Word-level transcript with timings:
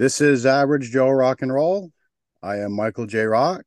This 0.00 0.22
is 0.22 0.46
Average 0.46 0.92
Joe 0.92 1.10
Rock 1.10 1.42
and 1.42 1.52
Roll. 1.52 1.92
I 2.42 2.56
am 2.56 2.72
Michael 2.72 3.04
J. 3.04 3.24
Rock, 3.24 3.64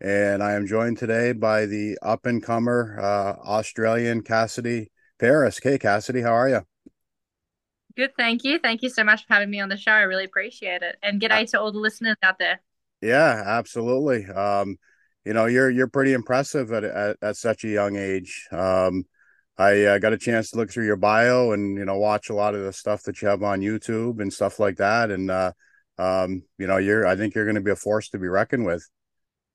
and 0.00 0.42
I 0.42 0.54
am 0.54 0.66
joined 0.66 0.98
today 0.98 1.30
by 1.30 1.66
the 1.66 1.96
up 2.02 2.26
and 2.26 2.42
comer 2.42 2.98
uh, 3.00 3.34
Australian 3.46 4.22
Cassidy 4.22 4.90
Paris. 5.20 5.60
Hey, 5.62 5.78
Cassidy, 5.78 6.20
how 6.20 6.32
are 6.32 6.48
you? 6.48 6.62
Good, 7.96 8.10
thank 8.16 8.42
you. 8.42 8.58
Thank 8.58 8.82
you 8.82 8.88
so 8.88 9.04
much 9.04 9.24
for 9.24 9.34
having 9.34 9.50
me 9.50 9.60
on 9.60 9.68
the 9.68 9.76
show. 9.76 9.92
I 9.92 10.00
really 10.00 10.24
appreciate 10.24 10.82
it. 10.82 10.96
And 11.00 11.20
g'day 11.22 11.48
to 11.52 11.60
all 11.60 11.70
the 11.70 11.78
listeners 11.78 12.16
out 12.24 12.40
there. 12.40 12.60
Yeah, 13.00 13.44
absolutely. 13.46 14.26
Um, 14.26 14.78
you 15.24 15.32
know, 15.32 15.46
you're 15.46 15.70
you're 15.70 15.86
pretty 15.86 16.12
impressive 16.12 16.72
at 16.72 16.82
at, 16.82 17.18
at 17.22 17.36
such 17.36 17.62
a 17.62 17.68
young 17.68 17.94
age. 17.94 18.48
Um, 18.50 19.04
I 19.62 19.84
uh, 19.84 19.98
got 19.98 20.12
a 20.12 20.18
chance 20.18 20.50
to 20.50 20.56
look 20.56 20.70
through 20.70 20.86
your 20.86 20.96
bio 20.96 21.52
and 21.52 21.76
you 21.76 21.84
know 21.84 21.96
watch 21.98 22.30
a 22.30 22.34
lot 22.34 22.54
of 22.54 22.62
the 22.62 22.72
stuff 22.72 23.02
that 23.04 23.22
you 23.22 23.28
have 23.28 23.42
on 23.42 23.60
YouTube 23.60 24.20
and 24.20 24.32
stuff 24.32 24.58
like 24.58 24.76
that. 24.78 25.10
And 25.10 25.30
uh, 25.30 25.52
um, 25.98 26.42
you 26.58 26.66
know, 26.66 26.78
you're 26.78 27.06
I 27.06 27.16
think 27.16 27.34
you're 27.34 27.44
going 27.44 27.56
to 27.56 27.60
be 27.60 27.70
a 27.70 27.76
force 27.76 28.08
to 28.10 28.18
be 28.18 28.28
reckoned 28.28 28.66
with. 28.66 28.88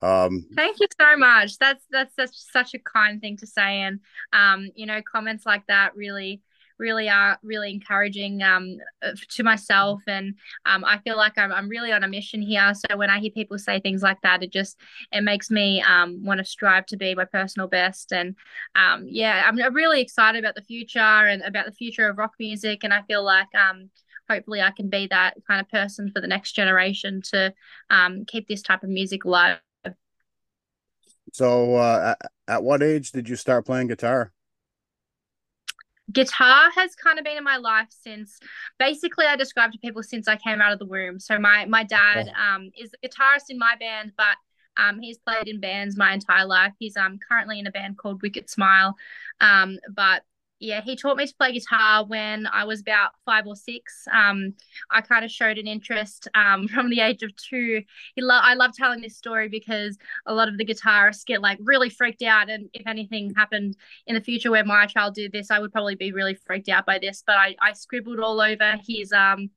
Um, 0.02 0.46
Thank 0.56 0.80
you 0.80 0.88
so 1.00 1.18
much. 1.18 1.58
That's 1.58 1.84
that's 1.92 2.16
such 2.16 2.36
such 2.36 2.74
a 2.74 2.80
kind 2.80 3.20
thing 3.20 3.38
to 3.38 3.48
say, 3.48 3.82
and 3.82 4.00
um, 4.32 4.70
you 4.76 4.86
know, 4.86 5.02
comments 5.02 5.46
like 5.46 5.66
that 5.68 5.96
really 5.96 6.42
really 6.80 7.09
are 7.09 7.38
really 7.44 7.72
encouraging 7.72 8.41
um, 8.44 8.77
uh, 9.02 9.12
to 9.30 9.44
myself. 9.44 10.02
And 10.08 10.36
um, 10.66 10.84
i 10.86 11.00
feel 11.00 11.17
like 11.17 11.38
I'm, 11.38 11.52
I'm 11.52 11.70
really 11.70 11.91
on 11.91 12.03
a 12.03 12.08
mission 12.08 12.41
here. 12.41 12.73
So 12.73 12.98
when 12.98 13.09
i 13.09 13.20
hear 13.20 13.31
people 13.31 13.58
say 13.58 13.80
things 13.80 14.02
like 14.02 14.22
that 14.22 14.44
it 14.44 14.52
just 14.52 14.77
it 15.12 15.22
makes 15.22 15.50
me 15.50 15.81
um, 15.81 16.23
want 16.23 16.40
to 16.40 16.45
strive 16.45 16.86
to 16.88 16.98
be 16.98 17.16
my 17.16 17.26
personal 17.26 17.67
best. 17.67 18.12
And 18.12 18.36
um, 18.76 19.05
yeah 19.08 19.44
i'm 19.45 19.73
really 19.73 20.02
excited 20.02 20.40
about 20.40 20.55
the 20.55 20.62
future 20.62 21.00
and 21.00 21.41
about 21.44 21.66
the 21.66 21.72
future 21.72 22.08
of 22.09 22.17
rock 22.17 22.34
music. 22.40 22.84
And 22.84 22.94
i 22.94 23.02
feel 23.03 23.23
like 23.23 23.53
um, 23.55 23.89
hopefully 24.30 24.62
i 24.62 24.72
can 24.72 24.89
be 24.89 25.08
that 25.08 25.36
kind 25.48 25.62
of 25.62 25.70
person 25.70 26.12
for 26.12 26.22
the 26.22 26.28
next 26.28 26.53
generation 26.53 27.22
to 27.31 27.53
um, 27.89 28.25
keep 28.25 28.47
this 28.47 28.62
type 28.62 28.84
of 28.84 28.89
music 28.89 29.25
alive. 29.25 29.59
So 31.34 31.75
uh, 31.75 32.16
at, 32.19 32.31
at 32.47 32.64
what 32.64 32.81
age 32.81 33.12
did 33.12 33.28
you 33.30 33.36
start 33.36 33.66
playing 33.66 33.88
guitar 33.88 34.31
guitar 36.11 36.69
has 36.75 36.95
kind 36.95 37.19
of 37.19 37.25
been 37.25 37.38
in 37.38 37.44
my 37.44 37.58
life 37.58 37.88
since 37.89 38.39
basically 38.80 39.25
I 39.25 39.36
describe 39.36 39.72
to 39.73 39.77
people 39.80 40.03
since 40.03 40.27
I 40.27 40.38
came 40.38 40.61
out 40.61 40.72
of 40.72 40.80
the 40.80 40.86
womb. 40.86 41.19
So 41.19 41.38
my 41.38 41.66
my 41.66 41.83
dad 41.83 42.31
um 42.41 42.72
is 42.77 42.91
a 42.94 43.08
guitarist 43.08 43.50
in 43.50 43.58
my 43.58 43.75
band, 43.80 44.13
but 44.17 44.38
um 44.78 45.00
he's 45.00 45.17
played 45.17 45.47
in 45.47 45.59
bands 45.59 45.97
my 45.97 46.13
entire 46.13 46.45
life. 46.45 46.73
He's 46.80 46.95
um 46.95 47.19
currently 47.28 47.59
in 47.59 47.67
a 47.67 47.72
band 47.72 47.97
called 47.97 48.22
Wicked 48.22 48.50
Smile. 48.50 48.95
Um 49.41 49.80
but 49.94 50.23
yeah, 50.59 50.81
he 50.81 50.95
taught 50.95 51.17
me 51.17 51.27
to 51.27 51.36
play 51.36 51.52
guitar 51.52 52.03
when 52.05 52.47
I 52.47 52.63
was 52.63 52.81
about 52.81 53.11
five 53.25 53.45
or 53.45 53.55
six. 53.55 54.08
Um, 54.11 54.53
I 54.89 55.02
kind 55.02 55.23
of 55.23 55.31
showed 55.31 55.58
an 55.58 55.67
interest 55.67 56.27
um, 56.33 56.67
from 56.73 56.89
the 56.89 57.02
age 57.02 57.22
of 57.22 57.36
two. 57.36 57.83
He 58.16 58.22
lo- 58.22 58.39
I 58.41 58.55
love 58.55 58.72
telling 58.73 59.02
this 59.02 59.17
story 59.17 59.50
because 59.50 59.97
a 60.25 60.33
lot 60.33 60.47
of 60.47 60.58
the 60.58 60.66
guitarists 60.66 61.25
get 61.25 61.41
like 61.41 61.59
really 61.61 61.89
freaked 61.89 62.23
out. 62.23 62.50
And 62.50 62.69
if 62.73 62.88
anything 62.88 63.33
happened 63.35 63.78
in 64.08 64.16
the 64.16 64.22
future 64.22 64.50
where 64.50 64.66
my 64.66 64.88
child 64.88 65.13
did 65.13 65.31
this, 65.31 65.52
I 65.52 65.59
would 65.59 65.72
probably 65.72 65.95
be 65.95 66.11
really 66.11 66.33
freaked 66.33 66.69
out 66.69 66.85
by 66.85 66.97
this. 67.00 67.23
But 67.25 67.38
I, 67.38 67.55
I 67.61 67.73
scribbled 67.73 68.19
all 68.19 68.41
over 68.41 68.78
his 68.85 69.11
um, 69.11 69.52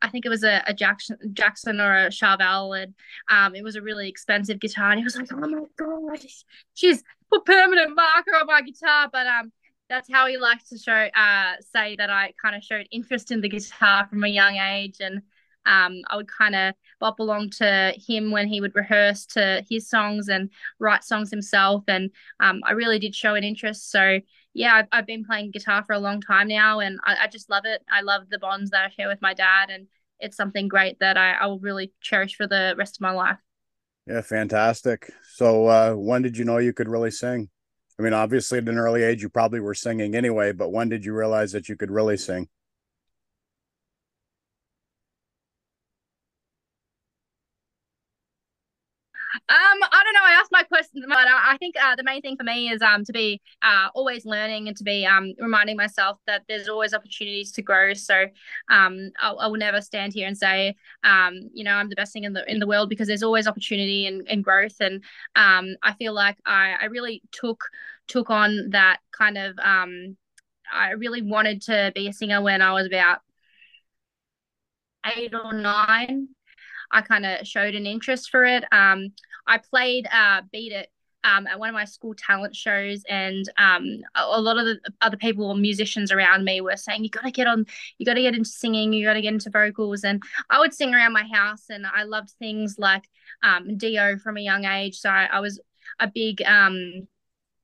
I 0.00 0.08
think 0.08 0.24
it 0.24 0.30
was 0.30 0.44
a, 0.44 0.62
a 0.66 0.72
Jackson 0.72 1.18
Jackson 1.34 1.80
or 1.80 2.06
a 2.06 2.08
Charvel, 2.08 2.80
and 2.80 2.94
um, 3.30 3.54
it 3.54 3.62
was 3.62 3.76
a 3.76 3.82
really 3.82 4.08
expensive 4.08 4.58
guitar. 4.58 4.90
And 4.90 4.98
he 4.98 5.04
was 5.04 5.16
like, 5.16 5.28
"Oh 5.30 5.36
my 5.36 5.64
god, 5.76 6.24
she's 6.72 7.02
put 7.30 7.44
permanent 7.44 7.94
marker 7.94 8.34
on 8.40 8.46
my 8.46 8.62
guitar." 8.62 9.10
But 9.12 9.26
um, 9.26 9.52
that's 9.88 10.10
how 10.10 10.26
he 10.26 10.38
likes 10.38 10.68
to 10.70 10.78
show 10.78 10.92
uh 10.92 11.52
say 11.74 11.96
that 11.96 12.10
I 12.10 12.32
kind 12.40 12.56
of 12.56 12.62
showed 12.62 12.86
interest 12.90 13.30
in 13.30 13.40
the 13.40 13.48
guitar 13.48 14.06
from 14.08 14.24
a 14.24 14.28
young 14.28 14.56
age 14.56 14.96
and 15.00 15.22
um, 15.66 16.02
I 16.08 16.16
would 16.16 16.28
kind 16.28 16.54
of 16.54 16.74
bop 17.00 17.18
along 17.20 17.50
to 17.58 17.94
him 17.96 18.30
when 18.30 18.48
he 18.48 18.60
would 18.60 18.74
rehearse 18.74 19.26
to 19.26 19.64
his 19.68 19.88
songs 19.88 20.28
and 20.28 20.50
write 20.78 21.04
songs 21.04 21.30
himself. 21.30 21.84
And 21.88 22.10
um, 22.40 22.60
I 22.64 22.72
really 22.72 22.98
did 22.98 23.14
show 23.14 23.34
an 23.34 23.44
interest. 23.44 23.90
So, 23.90 24.20
yeah, 24.52 24.74
I've, 24.74 24.86
I've 24.92 25.06
been 25.06 25.24
playing 25.24 25.50
guitar 25.50 25.82
for 25.84 25.94
a 25.94 25.98
long 25.98 26.20
time 26.20 26.48
now 26.48 26.80
and 26.80 26.98
I, 27.04 27.16
I, 27.22 27.26
just 27.28 27.50
love 27.50 27.64
it. 27.64 27.82
I 27.90 28.02
love 28.02 28.28
the 28.28 28.38
bonds 28.38 28.70
that 28.70 28.84
I 28.84 28.88
share 28.90 29.08
with 29.08 29.22
my 29.22 29.34
dad. 29.34 29.70
And 29.70 29.86
it's 30.20 30.36
something 30.36 30.68
great 30.68 31.00
that 31.00 31.16
I, 31.16 31.32
I 31.32 31.46
will 31.46 31.60
really 31.60 31.92
cherish 32.00 32.36
for 32.36 32.46
the 32.46 32.74
rest 32.76 32.96
of 32.96 33.00
my 33.00 33.12
life. 33.12 33.38
Yeah, 34.06 34.20
fantastic. 34.20 35.10
So, 35.22 35.66
uh, 35.66 35.94
when 35.94 36.20
did 36.20 36.36
you 36.36 36.44
know 36.44 36.58
you 36.58 36.74
could 36.74 36.88
really 36.88 37.10
sing? 37.10 37.48
I 37.98 38.02
mean, 38.02 38.12
obviously 38.12 38.58
at 38.58 38.68
an 38.68 38.78
early 38.78 39.02
age, 39.02 39.22
you 39.22 39.28
probably 39.28 39.60
were 39.60 39.74
singing 39.74 40.14
anyway, 40.16 40.52
but 40.52 40.70
when 40.70 40.88
did 40.88 41.04
you 41.04 41.14
realize 41.14 41.52
that 41.52 41.68
you 41.68 41.76
could 41.76 41.90
really 41.90 42.16
sing? 42.16 42.48
Um, 49.33 49.33
I 49.48 50.02
don't 50.04 50.14
know. 50.14 50.20
I 50.24 50.38
asked 50.40 50.52
my 50.52 50.62
question, 50.62 51.04
but 51.06 51.18
I 51.18 51.56
think 51.58 51.74
uh, 51.82 51.96
the 51.96 52.02
main 52.02 52.22
thing 52.22 52.36
for 52.36 52.44
me 52.44 52.70
is 52.70 52.80
um 52.80 53.04
to 53.04 53.12
be 53.12 53.40
uh 53.62 53.88
always 53.94 54.24
learning 54.24 54.68
and 54.68 54.76
to 54.76 54.84
be 54.84 55.04
um 55.04 55.34
reminding 55.38 55.76
myself 55.76 56.18
that 56.26 56.44
there's 56.48 56.68
always 56.68 56.94
opportunities 56.94 57.52
to 57.52 57.62
grow. 57.62 57.92
So 57.94 58.24
um 58.70 59.10
I, 59.20 59.30
I 59.30 59.46
will 59.48 59.58
never 59.58 59.80
stand 59.82 60.14
here 60.14 60.26
and 60.26 60.36
say 60.36 60.76
um 61.04 61.50
you 61.52 61.62
know 61.64 61.72
I'm 61.72 61.88
the 61.90 61.96
best 61.96 62.12
thing 62.12 62.24
in 62.24 62.32
the 62.32 62.50
in 62.50 62.58
the 62.58 62.66
world 62.66 62.88
because 62.88 63.06
there's 63.06 63.22
always 63.22 63.46
opportunity 63.46 64.06
and, 64.06 64.26
and 64.28 64.42
growth. 64.42 64.76
And 64.80 65.04
um 65.36 65.76
I 65.82 65.92
feel 65.94 66.14
like 66.14 66.38
I 66.46 66.74
I 66.80 66.84
really 66.86 67.22
took 67.32 67.64
took 68.08 68.30
on 68.30 68.70
that 68.70 68.98
kind 69.12 69.36
of 69.36 69.58
um 69.58 70.16
I 70.72 70.92
really 70.92 71.22
wanted 71.22 71.62
to 71.62 71.92
be 71.94 72.08
a 72.08 72.12
singer 72.12 72.42
when 72.42 72.62
I 72.62 72.72
was 72.72 72.86
about 72.86 73.20
eight 75.16 75.34
or 75.34 75.52
nine. 75.52 76.28
I 76.90 77.02
kind 77.02 77.26
of 77.26 77.46
showed 77.46 77.74
an 77.74 77.86
interest 77.86 78.30
for 78.30 78.44
it. 78.44 78.64
Um, 78.72 79.12
I 79.46 79.58
played 79.58 80.06
uh, 80.12 80.42
Beat 80.52 80.72
It 80.72 80.90
um, 81.24 81.46
at 81.46 81.58
one 81.58 81.70
of 81.70 81.74
my 81.74 81.86
school 81.86 82.14
talent 82.14 82.54
shows, 82.54 83.02
and 83.08 83.48
um, 83.56 84.02
a, 84.14 84.40
lot 84.40 84.58
of 84.58 84.66
the 84.66 84.78
other 85.00 85.16
people 85.16 85.46
or 85.46 85.56
musicians 85.56 86.12
around 86.12 86.44
me 86.44 86.60
were 86.60 86.76
saying, 86.76 87.02
"You 87.02 87.10
got 87.10 87.24
to 87.24 87.30
get 87.30 87.46
on, 87.46 87.66
you 87.98 88.06
got 88.06 88.14
to 88.14 88.22
get 88.22 88.34
into 88.34 88.50
singing, 88.50 88.92
you 88.92 89.06
got 89.06 89.14
to 89.14 89.22
get 89.22 89.32
into 89.32 89.50
vocals." 89.50 90.04
And 90.04 90.22
I 90.50 90.58
would 90.60 90.74
sing 90.74 90.94
around 90.94 91.14
my 91.14 91.24
house, 91.24 91.64
and 91.70 91.86
I 91.86 92.04
loved 92.04 92.30
things 92.38 92.76
like 92.78 93.04
um, 93.42 93.76
Dio 93.76 94.18
from 94.18 94.36
a 94.36 94.42
young 94.42 94.64
age. 94.64 94.98
So 94.98 95.08
I, 95.08 95.24
I 95.24 95.40
was 95.40 95.60
a 95.98 96.08
big 96.08 96.42
um, 96.42 97.08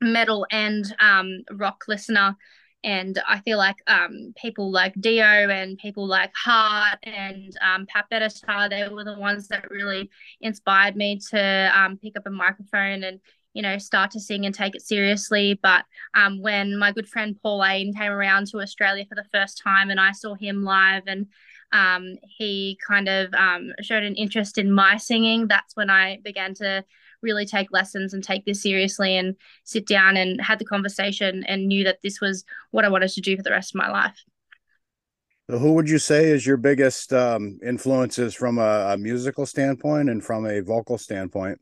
metal 0.00 0.46
and 0.50 0.84
um, 0.98 1.42
rock 1.52 1.84
listener 1.86 2.36
and 2.82 3.20
I 3.28 3.40
feel 3.40 3.58
like 3.58 3.76
um, 3.86 4.32
people 4.36 4.70
like 4.70 4.94
Dio 4.98 5.24
and 5.24 5.76
people 5.76 6.06
like 6.06 6.32
Heart 6.34 6.98
and 7.02 7.56
um, 7.60 7.86
Pat 7.86 8.06
Benatar, 8.10 8.70
they 8.70 8.88
were 8.88 9.04
the 9.04 9.18
ones 9.18 9.48
that 9.48 9.70
really 9.70 10.10
inspired 10.40 10.96
me 10.96 11.20
to 11.30 11.72
um, 11.74 11.98
pick 11.98 12.16
up 12.16 12.26
a 12.26 12.30
microphone 12.30 13.04
and 13.04 13.20
you 13.52 13.62
know 13.62 13.78
start 13.78 14.12
to 14.12 14.20
sing 14.20 14.46
and 14.46 14.54
take 14.54 14.74
it 14.74 14.82
seriously. 14.82 15.58
But 15.62 15.84
um, 16.14 16.40
when 16.40 16.78
my 16.78 16.92
good 16.92 17.08
friend 17.08 17.38
Paul 17.42 17.62
came 17.64 18.12
around 18.12 18.46
to 18.48 18.60
Australia 18.60 19.04
for 19.08 19.14
the 19.14 19.28
first 19.32 19.60
time 19.62 19.90
and 19.90 20.00
I 20.00 20.12
saw 20.12 20.34
him 20.34 20.64
live 20.64 21.02
and 21.06 21.26
um, 21.72 22.16
he 22.22 22.78
kind 22.86 23.08
of 23.08 23.32
um, 23.34 23.72
showed 23.82 24.02
an 24.02 24.16
interest 24.16 24.58
in 24.58 24.72
my 24.72 24.96
singing, 24.96 25.46
that's 25.46 25.76
when 25.76 25.90
I 25.90 26.18
began 26.24 26.54
to 26.54 26.84
really 27.22 27.46
take 27.46 27.72
lessons 27.72 28.14
and 28.14 28.22
take 28.22 28.44
this 28.44 28.62
seriously 28.62 29.16
and 29.16 29.36
sit 29.64 29.86
down 29.86 30.16
and 30.16 30.40
had 30.40 30.58
the 30.58 30.64
conversation 30.64 31.44
and 31.44 31.66
knew 31.66 31.84
that 31.84 31.98
this 32.02 32.20
was 32.20 32.44
what 32.70 32.84
I 32.84 32.88
wanted 32.88 33.10
to 33.10 33.20
do 33.20 33.36
for 33.36 33.42
the 33.42 33.50
rest 33.50 33.74
of 33.74 33.78
my 33.78 33.90
life. 33.90 34.24
So 35.50 35.58
who 35.58 35.72
would 35.74 35.88
you 35.88 35.98
say 35.98 36.26
is 36.26 36.46
your 36.46 36.56
biggest 36.56 37.12
um, 37.12 37.58
influences 37.64 38.34
from 38.34 38.58
a, 38.58 38.92
a 38.92 38.96
musical 38.96 39.46
standpoint 39.46 40.08
and 40.08 40.24
from 40.24 40.46
a 40.46 40.60
vocal 40.60 40.96
standpoint? 40.96 41.60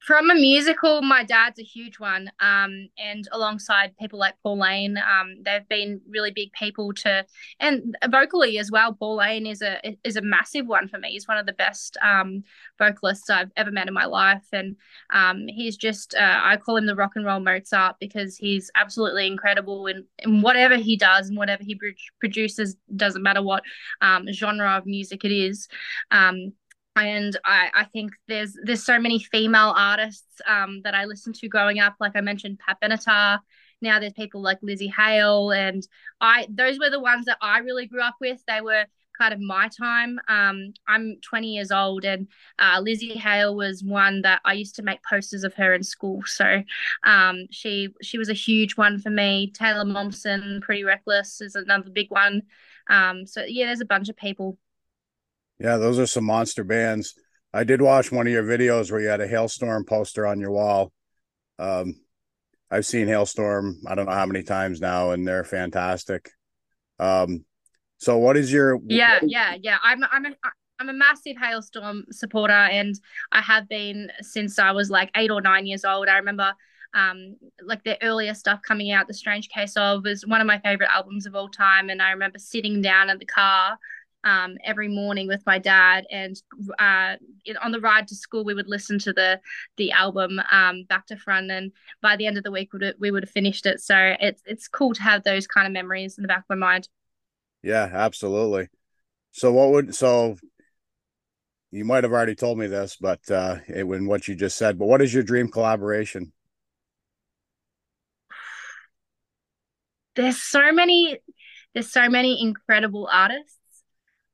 From 0.00 0.30
a 0.30 0.34
musical, 0.34 1.02
my 1.02 1.24
dad's 1.24 1.58
a 1.58 1.62
huge 1.62 1.98
one. 1.98 2.30
Um, 2.40 2.88
and 2.96 3.28
alongside 3.32 3.96
people 3.98 4.18
like 4.18 4.34
Paul 4.42 4.58
Laine, 4.58 4.96
um, 4.96 5.36
they've 5.44 5.68
been 5.68 6.00
really 6.08 6.30
big 6.30 6.52
people 6.52 6.94
to, 6.94 7.26
and 7.58 7.94
vocally 8.10 8.58
as 8.58 8.70
well. 8.70 8.94
Paul 8.94 9.16
Laine 9.16 9.46
is 9.46 9.60
a 9.60 9.78
is 10.02 10.16
a 10.16 10.22
massive 10.22 10.66
one 10.66 10.88
for 10.88 10.98
me. 10.98 11.10
He's 11.10 11.28
one 11.28 11.36
of 11.36 11.44
the 11.44 11.52
best 11.52 11.98
um, 12.02 12.44
vocalists 12.78 13.28
I've 13.28 13.50
ever 13.56 13.70
met 13.70 13.88
in 13.88 13.94
my 13.94 14.06
life, 14.06 14.46
and 14.52 14.76
um, 15.12 15.46
he's 15.48 15.76
just 15.76 16.14
uh, 16.14 16.40
I 16.42 16.56
call 16.56 16.76
him 16.76 16.86
the 16.86 16.96
rock 16.96 17.12
and 17.16 17.26
roll 17.26 17.40
Mozart 17.40 17.96
because 18.00 18.38
he's 18.38 18.70
absolutely 18.76 19.26
incredible 19.26 19.86
in, 19.86 20.06
in 20.20 20.40
whatever 20.40 20.76
he 20.76 20.96
does 20.96 21.28
and 21.28 21.36
whatever 21.36 21.62
he 21.62 21.78
produces. 22.20 22.74
Doesn't 22.96 23.22
matter 23.22 23.42
what 23.42 23.64
um, 24.00 24.32
genre 24.32 24.78
of 24.78 24.86
music 24.86 25.26
it 25.26 25.32
is. 25.32 25.68
And 27.06 27.36
I, 27.44 27.70
I 27.74 27.84
think 27.84 28.12
there's 28.28 28.56
there's 28.64 28.84
so 28.84 28.98
many 28.98 29.18
female 29.18 29.74
artists 29.76 30.40
um, 30.46 30.82
that 30.84 30.94
I 30.94 31.04
listened 31.04 31.34
to 31.36 31.48
growing 31.48 31.80
up. 31.80 31.94
Like 32.00 32.12
I 32.14 32.20
mentioned, 32.20 32.58
Pat 32.58 32.78
Benatar. 32.82 33.40
Now 33.82 33.98
there's 33.98 34.12
people 34.12 34.42
like 34.42 34.60
Lzzy 34.60 34.92
Hale, 34.92 35.52
and 35.52 35.86
I 36.20 36.46
those 36.50 36.78
were 36.78 36.90
the 36.90 37.00
ones 37.00 37.26
that 37.26 37.38
I 37.40 37.58
really 37.58 37.86
grew 37.86 38.02
up 38.02 38.16
with. 38.20 38.42
They 38.46 38.60
were 38.60 38.84
kind 39.20 39.34
of 39.34 39.40
my 39.40 39.68
time. 39.68 40.18
Um, 40.28 40.72
I'm 40.88 41.16
20 41.22 41.48
years 41.48 41.70
old, 41.70 42.04
and 42.04 42.26
uh, 42.58 42.80
Lzzy 42.80 43.16
Hale 43.16 43.54
was 43.54 43.84
one 43.84 44.22
that 44.22 44.40
I 44.44 44.54
used 44.54 44.76
to 44.76 44.82
make 44.82 45.00
posters 45.08 45.44
of 45.44 45.54
her 45.54 45.74
in 45.74 45.82
school. 45.82 46.22
So 46.26 46.62
um, 47.04 47.46
she 47.50 47.88
she 48.02 48.18
was 48.18 48.28
a 48.28 48.34
huge 48.34 48.76
one 48.76 48.98
for 48.98 49.10
me. 49.10 49.50
Taylor 49.52 49.84
Momsen, 49.84 50.60
Pretty 50.62 50.84
Reckless 50.84 51.40
is 51.40 51.54
another 51.54 51.90
big 51.90 52.10
one. 52.10 52.42
Um, 52.88 53.26
so 53.26 53.44
yeah, 53.46 53.66
there's 53.66 53.80
a 53.80 53.86
bunch 53.86 54.08
of 54.08 54.16
people. 54.16 54.58
Yeah, 55.60 55.76
those 55.76 55.98
are 55.98 56.06
some 56.06 56.24
monster 56.24 56.64
bands. 56.64 57.14
I 57.52 57.64
did 57.64 57.82
watch 57.82 58.10
one 58.10 58.26
of 58.26 58.32
your 58.32 58.42
videos 58.42 58.90
where 58.90 59.00
you 59.00 59.08
had 59.08 59.20
a 59.20 59.28
Halestorm 59.28 59.86
poster 59.86 60.26
on 60.26 60.40
your 60.40 60.52
wall. 60.52 60.92
Um, 61.58 61.96
I've 62.70 62.86
seen 62.86 63.08
Halestorm. 63.08 63.74
I 63.86 63.94
don't 63.94 64.06
know 64.06 64.12
how 64.12 64.26
many 64.26 64.42
times 64.42 64.80
now, 64.80 65.10
and 65.10 65.26
they're 65.26 65.44
fantastic. 65.44 66.30
Um, 66.98 67.44
so 67.98 68.16
what 68.18 68.36
is 68.36 68.52
your 68.52 68.78
Yeah, 68.86 69.18
yeah, 69.22 69.56
yeah. 69.60 69.78
I'm 69.82 70.02
I'm 70.10 70.26
a 70.26 70.34
I'm 70.78 70.88
a 70.88 70.94
massive 70.94 71.36
Halestorm 71.36 72.04
supporter 72.10 72.54
and 72.54 72.98
I 73.30 73.42
have 73.42 73.68
been 73.68 74.10
since 74.22 74.58
I 74.58 74.72
was 74.72 74.88
like 74.88 75.10
eight 75.14 75.30
or 75.30 75.42
nine 75.42 75.66
years 75.66 75.84
old. 75.84 76.08
I 76.08 76.16
remember 76.16 76.54
um 76.94 77.36
like 77.62 77.84
their 77.84 77.98
earlier 78.02 78.32
stuff 78.32 78.62
coming 78.62 78.90
out, 78.90 79.06
The 79.06 79.14
Strange 79.14 79.50
Case 79.50 79.76
of 79.76 80.04
was 80.04 80.26
one 80.26 80.40
of 80.40 80.46
my 80.46 80.58
favorite 80.60 80.90
albums 80.90 81.26
of 81.26 81.34
all 81.34 81.48
time. 81.48 81.90
And 81.90 82.00
I 82.00 82.12
remember 82.12 82.38
sitting 82.38 82.80
down 82.80 83.10
in 83.10 83.18
the 83.18 83.26
car 83.26 83.76
um, 84.24 84.56
every 84.64 84.88
morning 84.88 85.26
with 85.28 85.42
my 85.46 85.58
dad, 85.58 86.04
and 86.10 86.40
uh, 86.78 87.16
on 87.62 87.72
the 87.72 87.80
ride 87.80 88.08
to 88.08 88.14
school, 88.14 88.44
we 88.44 88.54
would 88.54 88.68
listen 88.68 88.98
to 89.00 89.12
the 89.12 89.40
the 89.76 89.92
album 89.92 90.40
um, 90.50 90.84
back 90.88 91.06
to 91.06 91.16
front, 91.16 91.50
and 91.50 91.72
by 92.02 92.16
the 92.16 92.26
end 92.26 92.38
of 92.38 92.44
the 92.44 92.50
week, 92.50 92.72
we 92.72 92.78
would 92.78 92.94
we 92.98 93.10
would 93.10 93.22
have 93.22 93.30
finished 93.30 93.66
it. 93.66 93.80
So 93.80 94.14
it's 94.20 94.42
it's 94.46 94.68
cool 94.68 94.94
to 94.94 95.02
have 95.02 95.24
those 95.24 95.46
kind 95.46 95.66
of 95.66 95.72
memories 95.72 96.18
in 96.18 96.22
the 96.22 96.28
back 96.28 96.40
of 96.40 96.44
my 96.50 96.56
mind. 96.56 96.88
Yeah, 97.62 97.88
absolutely. 97.92 98.68
So 99.32 99.52
what 99.52 99.70
would 99.70 99.94
so 99.94 100.36
you 101.70 101.84
might 101.84 102.04
have 102.04 102.12
already 102.12 102.34
told 102.34 102.58
me 102.58 102.66
this, 102.66 102.96
but 103.00 103.20
uh 103.30 103.58
it, 103.68 103.84
when 103.84 104.06
what 104.06 104.28
you 104.28 104.34
just 104.34 104.56
said, 104.56 104.78
but 104.78 104.86
what 104.86 105.02
is 105.02 105.14
your 105.14 105.22
dream 105.22 105.50
collaboration? 105.50 106.32
There's 110.16 110.42
so 110.42 110.72
many 110.72 111.18
there's 111.74 111.92
so 111.92 112.08
many 112.08 112.42
incredible 112.42 113.08
artists 113.12 113.59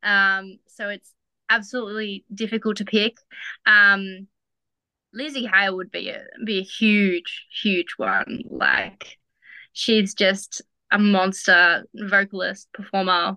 um, 0.07 0.59
so 0.69 0.89
it's 0.89 1.13
absolutely 1.51 2.25
difficult 2.33 2.77
to 2.79 2.85
pick. 2.85 3.19
Um, 3.67 4.29
Lzzy 5.15 5.51
Hale 5.53 5.77
would 5.77 5.91
be 5.91 6.11
a 6.11 6.25
be 6.45 6.59
a 6.59 6.63
huge, 6.63 7.47
huge 7.63 7.95
one. 7.97 8.43
Like 8.49 9.19
she's 9.73 10.15
just 10.15 10.63
a 10.93 10.99
monster 10.99 11.85
vocalist, 11.95 12.69
performer. 12.73 13.37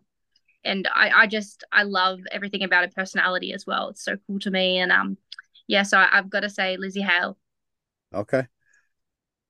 And 0.63 0.87
I, 0.93 1.09
I 1.09 1.27
just 1.27 1.63
I 1.71 1.83
love 1.83 2.19
everything 2.31 2.63
about 2.63 2.83
her 2.83 2.91
personality 2.95 3.53
as 3.53 3.65
well. 3.65 3.89
It's 3.89 4.03
so 4.03 4.17
cool 4.27 4.39
to 4.39 4.51
me. 4.51 4.77
And 4.77 4.91
um 4.91 5.17
yeah, 5.67 5.83
so 5.83 5.97
I, 5.97 6.07
have 6.11 6.29
got 6.29 6.41
to 6.41 6.49
say 6.49 6.77
Lzzy 6.77 7.05
Hale. 7.05 7.37
Okay. 8.13 8.47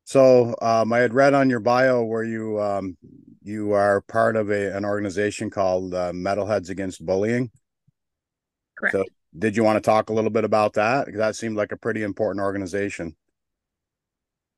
So 0.04 0.56
um, 0.62 0.92
I 0.92 1.00
had 1.00 1.14
read 1.14 1.34
on 1.34 1.50
your 1.50 1.62
bio 1.62 2.04
where 2.04 2.24
you 2.24 2.60
um, 2.60 2.98
you 3.50 3.74
are 3.74 4.02
part 4.02 4.36
of 4.36 4.50
a 4.50 4.76
an 4.76 4.86
organization 4.86 5.50
called 5.50 5.94
uh, 5.94 6.12
Metalheads 6.14 6.70
Against 6.70 7.06
Bullying. 7.06 7.52
Correct. 8.78 8.94
So 8.94 9.06
did 9.38 9.58
you 9.58 9.64
want 9.64 9.78
to 9.78 9.82
talk 9.82 10.10
a 10.10 10.14
little 10.14 10.30
bit 10.30 10.44
about 10.46 10.74
that? 10.74 11.06
Because 11.06 11.20
that 11.20 11.36
seemed 11.36 11.58
like 11.58 11.72
a 11.72 11.78
pretty 11.78 12.04
important 12.04 12.44
organization. 12.44 13.16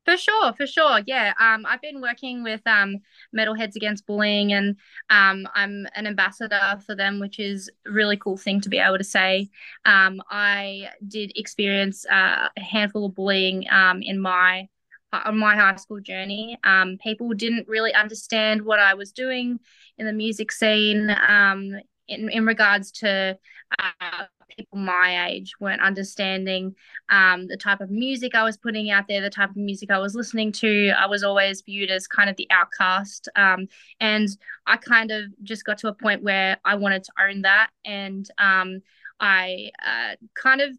For 0.04 0.16
sure, 0.16 0.52
for 0.54 0.66
sure. 0.66 1.00
Yeah. 1.06 1.32
Um, 1.38 1.64
I've 1.64 1.80
been 1.80 2.00
working 2.00 2.42
with 2.42 2.60
um 2.66 2.98
Metalheads 3.36 3.76
Against 3.76 4.04
Bullying 4.04 4.52
and 4.52 4.76
um 5.10 5.46
I'm 5.54 5.86
an 5.94 6.06
ambassador 6.08 6.80
for 6.84 6.96
them, 6.96 7.20
which 7.20 7.38
is 7.38 7.70
a 7.86 7.90
really 7.90 8.16
cool 8.16 8.36
thing 8.36 8.60
to 8.62 8.68
be 8.68 8.78
able 8.78 8.98
to 8.98 9.04
say. 9.04 9.48
Um, 9.84 10.20
I 10.28 10.88
did 11.06 11.32
experience 11.36 12.04
uh, 12.06 12.48
a 12.56 12.60
handful 12.60 13.06
of 13.06 13.14
bullying 13.14 13.66
um 13.70 14.02
in 14.02 14.20
my 14.20 14.68
on 15.12 15.38
my 15.38 15.56
high 15.56 15.76
school 15.76 16.00
journey. 16.00 16.58
Um, 16.64 16.98
people 17.02 17.30
didn't 17.30 17.68
really 17.68 17.94
understand 17.94 18.62
what 18.62 18.78
I 18.78 18.94
was 18.94 19.12
doing 19.12 19.60
in 19.98 20.06
the 20.06 20.12
music 20.12 20.52
scene 20.52 21.10
um, 21.28 21.74
in, 22.08 22.28
in 22.30 22.46
regards 22.46 22.90
to 22.92 23.38
uh, 23.78 24.24
people 24.56 24.78
my 24.78 25.28
age 25.28 25.52
weren't 25.60 25.80
understanding 25.82 26.74
um, 27.08 27.46
the 27.46 27.56
type 27.56 27.80
of 27.80 27.90
music 27.90 28.34
I 28.34 28.44
was 28.44 28.56
putting 28.56 28.90
out 28.90 29.04
there, 29.08 29.20
the 29.20 29.30
type 29.30 29.50
of 29.50 29.56
music 29.56 29.90
I 29.90 29.98
was 29.98 30.14
listening 30.14 30.52
to. 30.52 30.90
I 30.90 31.06
was 31.06 31.22
always 31.22 31.62
viewed 31.62 31.90
as 31.90 32.06
kind 32.06 32.28
of 32.28 32.36
the 32.36 32.48
outcast. 32.50 33.28
Um, 33.36 33.68
and 34.00 34.28
I 34.66 34.76
kind 34.76 35.10
of 35.10 35.24
just 35.42 35.64
got 35.64 35.78
to 35.78 35.88
a 35.88 35.94
point 35.94 36.22
where 36.22 36.58
I 36.64 36.74
wanted 36.76 37.04
to 37.04 37.12
own 37.20 37.42
that. 37.42 37.70
And 37.84 38.28
um, 38.38 38.82
I 39.20 39.70
uh, 39.84 40.16
kind 40.34 40.60
of 40.60 40.76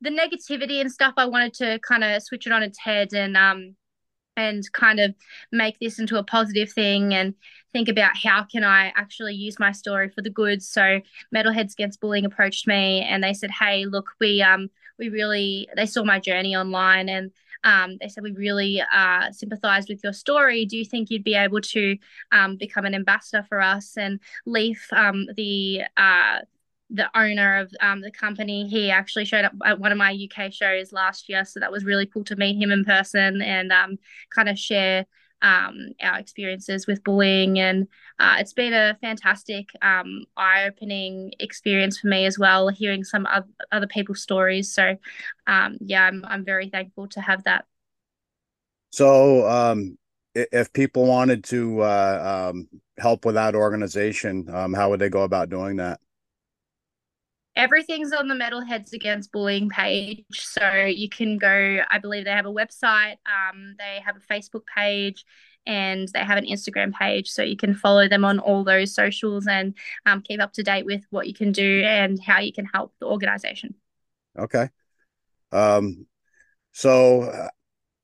the 0.00 0.10
negativity 0.10 0.80
and 0.80 0.90
stuff, 0.90 1.14
I 1.16 1.26
wanted 1.26 1.54
to 1.54 1.78
kind 1.80 2.04
of 2.04 2.22
switch 2.22 2.46
it 2.46 2.52
on 2.52 2.62
its 2.62 2.78
head 2.78 3.12
and 3.12 3.36
um 3.36 3.76
and 4.36 4.70
kind 4.72 5.00
of 5.00 5.14
make 5.50 5.78
this 5.80 5.98
into 5.98 6.18
a 6.18 6.22
positive 6.22 6.70
thing 6.70 7.14
and 7.14 7.34
think 7.72 7.88
about 7.88 8.16
how 8.16 8.44
can 8.44 8.64
I 8.64 8.92
actually 8.94 9.34
use 9.34 9.58
my 9.58 9.72
story 9.72 10.10
for 10.10 10.20
the 10.20 10.28
good. 10.28 10.62
So 10.62 11.00
Metalheads 11.34 11.72
Against 11.72 12.00
Bullying 12.00 12.26
approached 12.26 12.66
me 12.66 13.00
and 13.00 13.24
they 13.24 13.32
said, 13.32 13.50
Hey, 13.50 13.86
look, 13.86 14.10
we 14.20 14.42
um 14.42 14.68
we 14.98 15.08
really 15.08 15.68
they 15.76 15.86
saw 15.86 16.04
my 16.04 16.20
journey 16.20 16.54
online 16.54 17.08
and 17.08 17.30
um, 17.64 17.96
they 18.00 18.08
said 18.08 18.22
we 18.22 18.32
really 18.32 18.80
uh, 18.94 19.32
sympathized 19.32 19.88
with 19.88 20.00
your 20.04 20.12
story. 20.12 20.66
Do 20.66 20.76
you 20.76 20.84
think 20.84 21.10
you'd 21.10 21.24
be 21.24 21.34
able 21.34 21.60
to 21.62 21.96
um, 22.30 22.56
become 22.56 22.84
an 22.84 22.94
ambassador 22.94 23.44
for 23.48 23.60
us? 23.60 23.96
And 23.96 24.20
Leaf, 24.46 24.86
um, 24.92 25.26
the 25.36 25.82
uh, 25.96 26.40
the 26.90 27.08
owner 27.18 27.58
of 27.58 27.72
um, 27.80 28.00
the 28.00 28.10
company. 28.10 28.68
He 28.68 28.90
actually 28.90 29.24
showed 29.24 29.44
up 29.44 29.52
at 29.64 29.80
one 29.80 29.92
of 29.92 29.98
my 29.98 30.12
UK 30.12 30.52
shows 30.52 30.92
last 30.92 31.28
year, 31.28 31.44
so 31.44 31.60
that 31.60 31.72
was 31.72 31.84
really 31.84 32.06
cool 32.06 32.24
to 32.24 32.36
meet 32.36 32.60
him 32.60 32.70
in 32.70 32.84
person 32.84 33.42
and 33.42 33.72
um, 33.72 33.98
kind 34.30 34.48
of 34.48 34.58
share 34.58 35.06
um, 35.42 35.92
our 36.00 36.18
experiences 36.18 36.86
with 36.86 37.04
bullying. 37.04 37.58
And 37.58 37.88
uh, 38.18 38.36
it's 38.38 38.52
been 38.52 38.72
a 38.72 38.96
fantastic, 39.00 39.68
um, 39.82 40.24
eye-opening 40.36 41.32
experience 41.40 41.98
for 41.98 42.06
me 42.08 42.24
as 42.24 42.38
well, 42.38 42.68
hearing 42.68 43.04
some 43.04 43.26
other 43.72 43.86
people's 43.86 44.22
stories. 44.22 44.72
So, 44.72 44.96
um, 45.46 45.78
yeah, 45.80 46.04
I'm 46.04 46.24
I'm 46.26 46.44
very 46.44 46.68
thankful 46.68 47.08
to 47.08 47.20
have 47.20 47.44
that. 47.44 47.66
So, 48.92 49.46
um, 49.48 49.98
if 50.34 50.72
people 50.72 51.06
wanted 51.06 51.44
to 51.44 51.80
uh, 51.80 52.52
help 52.98 53.24
with 53.24 53.34
that 53.34 53.54
organization, 53.54 54.46
how 54.46 54.90
would 54.90 55.00
they 55.00 55.08
go 55.08 55.22
about 55.22 55.50
doing 55.50 55.76
that? 55.76 56.00
Everything's 57.56 58.12
on 58.12 58.28
the 58.28 58.34
Metalheads 58.34 58.92
Against 58.92 59.32
Bullying 59.32 59.68
page. 59.68 60.24
So 60.32 60.84
you 60.84 61.08
can 61.08 61.38
go, 61.38 61.80
I 61.90 61.98
believe 61.98 62.24
they 62.24 62.30
have 62.30 62.46
a 62.46 62.52
website, 62.52 63.16
um, 63.26 63.74
they 63.78 64.00
have 64.04 64.16
a 64.16 64.32
Facebook 64.32 64.64
page, 64.66 65.24
and 65.66 66.06
they 66.08 66.20
have 66.20 66.38
an 66.38 66.46
Instagram 66.46 66.92
page. 66.92 67.28
So 67.28 67.42
you 67.42 67.56
can 67.56 67.74
follow 67.74 68.08
them 68.08 68.24
on 68.24 68.38
all 68.38 68.62
those 68.62 68.94
socials 68.94 69.46
and 69.46 69.74
um, 70.04 70.22
keep 70.22 70.40
up 70.40 70.52
to 70.52 70.62
date 70.62 70.86
with 70.86 71.02
what 71.10 71.26
you 71.26 71.34
can 71.34 71.50
do 71.50 71.82
and 71.84 72.22
how 72.22 72.38
you 72.38 72.52
can 72.52 72.66
help 72.66 72.92
the 73.00 73.06
organization. 73.06 73.74
Okay. 74.38 74.68
Um, 75.50 76.06
so 76.72 77.22
uh, 77.22 77.48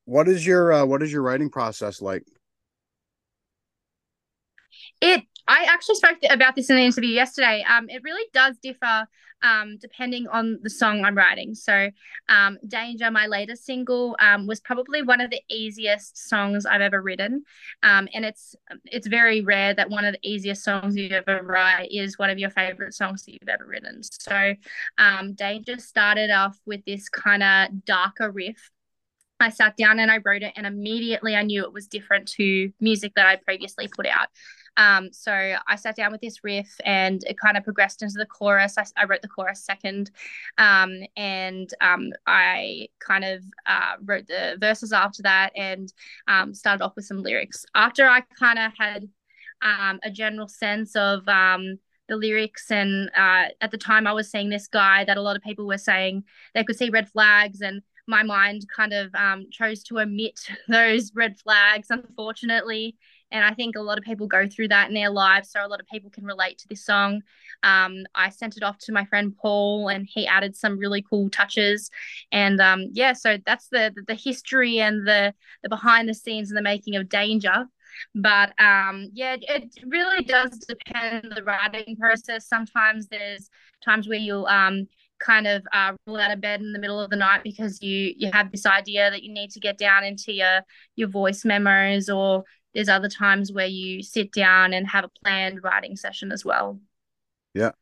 what 0.07 0.29
is 0.29 0.47
your 0.47 0.73
uh, 0.73 0.85
what 0.87 1.03
is 1.03 1.13
your 1.13 1.23
writing 1.23 1.51
process 1.51 2.01
like? 2.01 2.25
It 5.01 5.25
I 5.53 5.67
actually 5.69 5.97
spoke 5.97 6.17
about 6.31 6.57
this 6.57 6.71
in 6.71 6.77
the 6.77 6.83
interview 6.83 7.11
yesterday. 7.11 7.63
Um, 7.69 7.91
it 7.91 8.03
really 8.03 8.25
does 8.33 8.57
differ 8.57 9.07
um, 9.43 9.77
depending 9.79 10.27
on 10.29 10.61
the 10.63 10.71
song 10.71 11.05
I'm 11.05 11.15
writing. 11.15 11.55
So, 11.55 11.91
um, 12.31 12.59
Danger, 12.67 13.11
my 13.11 13.27
latest 13.27 13.67
single, 13.67 14.17
um, 14.19 14.47
was 14.47 14.61
probably 14.61 15.03
one 15.03 15.21
of 15.21 15.31
the 15.31 15.43
easiest 15.51 16.27
songs 16.27 16.65
I've 16.65 16.81
ever 16.81 17.03
written. 17.03 17.45
Um, 17.83 18.09
and 18.15 18.25
it's 18.25 18.55
it's 18.87 19.07
very 19.07 19.43
rare 19.43 19.75
that 19.75 19.91
one 19.91 20.07
of 20.07 20.15
the 20.15 20.27
easiest 20.27 20.65
songs 20.65 20.97
you 20.97 21.11
ever 21.11 21.43
write 21.43 21.89
is 21.91 22.19
one 22.19 22.31
of 22.31 22.39
your 22.39 22.51
favorite 22.51 22.95
songs 22.95 23.25
that 23.25 23.33
you've 23.33 23.49
ever 23.49 23.67
written. 23.67 24.01
So, 24.03 24.55
um, 24.97 25.35
Danger 25.35 25.79
started 25.79 26.31
off 26.31 26.59
with 26.65 26.83
this 26.87 27.11
kind 27.11 27.43
of 27.43 27.85
darker 27.85 28.31
riff 28.31 28.71
I 29.43 29.51
sat 29.51 29.77
down 29.77 29.99
and 29.99 30.11
I 30.11 30.19
wrote 30.25 30.43
it, 30.43 30.53
and 30.57 30.67
immediately 30.67 31.35
I 31.35 31.43
knew 31.43 31.65
it 31.65 31.73
was 31.73 31.89
different 31.89 32.29
to 32.37 32.73
music 32.81 33.13
that 33.17 33.27
I 33.27 33.37
previously 33.37 33.89
put 33.89 34.07
out. 34.07 34.29
Um, 34.77 35.13
so 35.13 35.33
I 35.33 35.77
sat 35.77 35.97
down 35.97 36.13
with 36.13 36.21
this 36.21 36.43
riff 36.43 36.75
and 36.85 37.23
it 37.25 37.39
kind 37.39 37.57
of 37.57 37.65
progressed 37.65 38.03
into 38.03 38.15
the 38.19 38.27
chorus. 38.27 38.79
I, 38.79 38.85
I 38.97 39.05
wrote 39.05 39.23
the 39.23 39.29
chorus 39.29 39.65
second, 39.65 40.11
um, 40.59 41.01
and 41.17 41.73
um, 41.81 42.13
I 42.27 42.89
kind 42.99 43.25
of 43.25 43.43
uh, 43.67 43.97
wrote 44.05 44.27
the 44.27 44.57
verses 44.59 44.93
after 44.93 45.23
that 45.23 45.53
and 45.57 45.93
um, 46.29 46.55
started 46.55 46.83
off 46.83 46.97
with 46.97 47.05
some 47.05 47.23
lyrics. 47.23 47.67
After 47.75 48.07
I 48.07 48.23
kind 48.39 48.59
of 48.59 48.73
had 48.79 49.09
um, 49.63 50.01
a 50.03 50.11
general 50.11 50.49
sense 50.49 50.97
of 50.97 51.27
um, 51.29 51.79
the 52.09 52.17
lyrics 52.17 52.71
and 52.71 53.11
uh, 53.17 53.47
at 53.61 53.71
the 53.71 53.79
time 53.79 54.07
I 54.07 54.13
was 54.13 54.31
seeing 54.31 54.51
this 54.51 54.67
guy 54.69 55.05
that 55.05 55.17
a 55.17 55.23
lot 55.23 55.37
of 55.37 55.43
people 55.43 55.67
were 55.67 55.79
saying 55.79 56.25
they 56.55 56.65
could 56.65 56.77
see 56.77 56.91
red 56.91 57.09
flags 57.09 57.61
and 57.61 57.83
my 58.07 58.23
mind 58.23 58.67
kind 58.75 58.93
of 58.93 59.15
um, 59.15 59.47
chose 59.51 59.83
to 59.85 60.01
omit 60.01 60.41
those 60.69 61.13
red 61.15 61.39
flags 61.39 61.89
unfortunately 61.91 62.97
and 63.33 63.45
I 63.45 63.55
think 63.55 63.77
a 63.77 63.81
lot 63.81 63.99
of 63.99 64.05
people 64.05 64.27
go 64.27 64.47
through 64.47 64.69
that 64.69 64.89
in 64.89 64.95
their 64.95 65.11
lives. 65.11 65.51
So 65.51 65.65
a 65.65 65.67
lot 65.67 65.81
of 65.81 65.87
people 65.89 66.11
can 66.11 66.25
relate 66.25 66.59
to 66.59 66.69
this 66.69 66.85
song. 66.85 67.23
Um, 67.63 68.05
I 68.15 68.29
sent 68.29 68.57
it 68.57 68.63
off 68.63 68.79
to 68.81 68.93
my 68.93 69.05
friend 69.07 69.35
Paul, 69.37 69.89
and 69.89 70.07
he 70.09 70.27
added 70.27 70.55
some 70.55 70.79
really 70.79 71.03
cool 71.03 71.31
touches. 71.31 71.91
And 72.31 72.61
um, 72.61 72.89
yeah, 72.93 73.15
so 73.15 73.39
that's 73.45 73.69
the 73.69 73.95
the 74.07 74.15
history 74.15 74.79
and 74.79 75.07
the 75.07 75.35
the 75.63 75.69
behind 75.69 76.09
the 76.09 76.15
scenes 76.15 76.51
and 76.51 76.59
the 76.59 76.63
making 76.63 76.97
of 76.97 77.09
Danger. 77.09 77.67
But 78.15 78.59
um, 78.61 79.09
yeah, 79.13 79.37
it 79.41 79.75
really 79.87 80.25
does 80.25 80.59
depend 80.59 81.33
the 81.35 81.43
writing 81.43 81.97
process. 81.97 82.49
Sometimes 82.49 83.09
there's 83.09 83.51
times 83.85 84.09
where 84.09 84.19
you'll 84.19 84.47
um, 84.47 84.87
kind 85.23 85.47
of 85.47 85.63
uh, 85.73 85.93
roll 86.07 86.21
out 86.21 86.33
of 86.33 86.41
bed 86.41 86.61
in 86.61 86.73
the 86.73 86.79
middle 86.79 87.01
of 87.01 87.11
the 87.11 87.17
night 87.17 87.43
because 87.43 87.83
you 87.83 88.15
you 88.17 88.31
have 88.33 88.51
this 88.51 88.67
idea 88.67 89.11
that 89.11 89.23
you 89.23 89.33
need 89.33 89.51
to 89.51 89.61
get 89.61 89.79
down 89.79 90.05
into 90.05 90.33
your 90.33 90.61
your 90.97 91.09
voice 91.09 91.45
memos 91.45 92.09
or 92.09 92.45
there's 92.75 92.89
other 92.89 93.09
times 93.09 93.53
where 93.53 93.67
you 93.67 94.03
sit 94.03 94.33
down 94.33 94.73
and 94.73 94.87
have 94.89 95.05
a 95.05 95.11
planned 95.23 95.63
writing 95.63 95.97
session 95.97 96.33
as 96.33 96.45
well. 96.45 96.81
Yeah. 97.55 97.73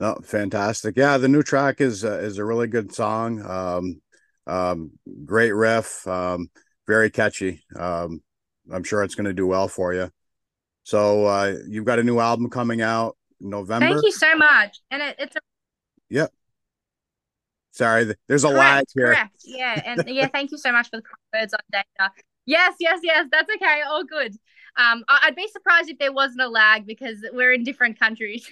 No 0.00 0.18
fantastic. 0.24 0.96
Yeah 0.96 1.18
the 1.18 1.28
new 1.28 1.42
track 1.42 1.80
is 1.80 2.04
uh, 2.04 2.18
is 2.18 2.38
a 2.38 2.44
really 2.44 2.66
good 2.66 2.92
song. 2.94 3.42
Um 3.44 4.00
um 4.46 4.92
great 5.24 5.52
riff 5.52 6.06
um 6.06 6.50
very 6.86 7.10
catchy. 7.10 7.64
Um 7.76 8.22
i'm 8.72 8.82
sure 8.84 9.02
it's 9.02 9.14
going 9.14 9.26
to 9.26 9.32
do 9.34 9.46
well 9.46 9.68
for 9.68 9.92
you. 9.94 10.10
So 10.84 11.26
uh 11.26 11.56
you've 11.68 11.84
got 11.84 11.98
a 11.98 12.04
new 12.04 12.18
album 12.18 12.50
coming 12.50 12.80
out 12.82 13.16
november? 13.40 13.88
Thank 13.92 14.04
you 14.04 14.12
so 14.12 14.34
much. 14.36 14.80
And 14.90 15.02
it, 15.02 15.16
it's 15.18 15.36
a 15.36 15.40
Yep. 16.10 16.32
Sorry, 17.72 18.14
there's 18.28 18.44
a 18.44 18.48
correct, 18.48 18.58
lag 18.58 18.84
here. 18.94 19.06
correct. 19.14 19.36
Yeah 19.44 19.82
and 19.84 20.08
yeah 20.08 20.28
thank 20.28 20.50
you 20.50 20.58
so 20.58 20.72
much 20.72 20.88
for 20.90 20.96
the 20.96 21.02
words 21.32 21.54
on 21.54 21.60
data 21.70 22.10
yes 22.46 22.74
yes 22.80 23.00
yes 23.02 23.26
that's 23.30 23.50
okay 23.54 23.82
all 23.88 24.04
good 24.04 24.32
um 24.76 25.04
I- 25.08 25.20
i'd 25.24 25.36
be 25.36 25.48
surprised 25.48 25.88
if 25.88 25.98
there 25.98 26.12
wasn't 26.12 26.42
a 26.42 26.48
lag 26.48 26.86
because 26.86 27.24
we're 27.32 27.52
in 27.52 27.64
different 27.64 27.98
countries 27.98 28.48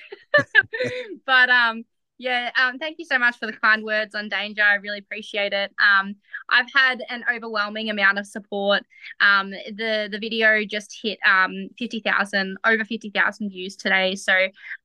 but 1.26 1.50
um 1.50 1.84
yeah, 2.22 2.50
um, 2.56 2.78
thank 2.78 3.00
you 3.00 3.04
so 3.04 3.18
much 3.18 3.36
for 3.38 3.46
the 3.46 3.52
kind 3.52 3.82
words 3.82 4.14
on 4.14 4.28
Danger. 4.28 4.62
I 4.62 4.74
really 4.74 4.98
appreciate 4.98 5.52
it. 5.52 5.72
Um, 5.80 6.14
I've 6.48 6.70
had 6.72 7.02
an 7.10 7.24
overwhelming 7.34 7.90
amount 7.90 8.20
of 8.20 8.28
support. 8.28 8.84
Um, 9.20 9.50
the 9.50 10.08
the 10.10 10.18
video 10.20 10.64
just 10.64 10.96
hit 11.02 11.18
um 11.28 11.68
fifty 11.76 11.98
thousand, 11.98 12.58
over 12.64 12.84
fifty 12.84 13.10
thousand 13.10 13.50
views 13.50 13.74
today. 13.74 14.14
So, 14.14 14.34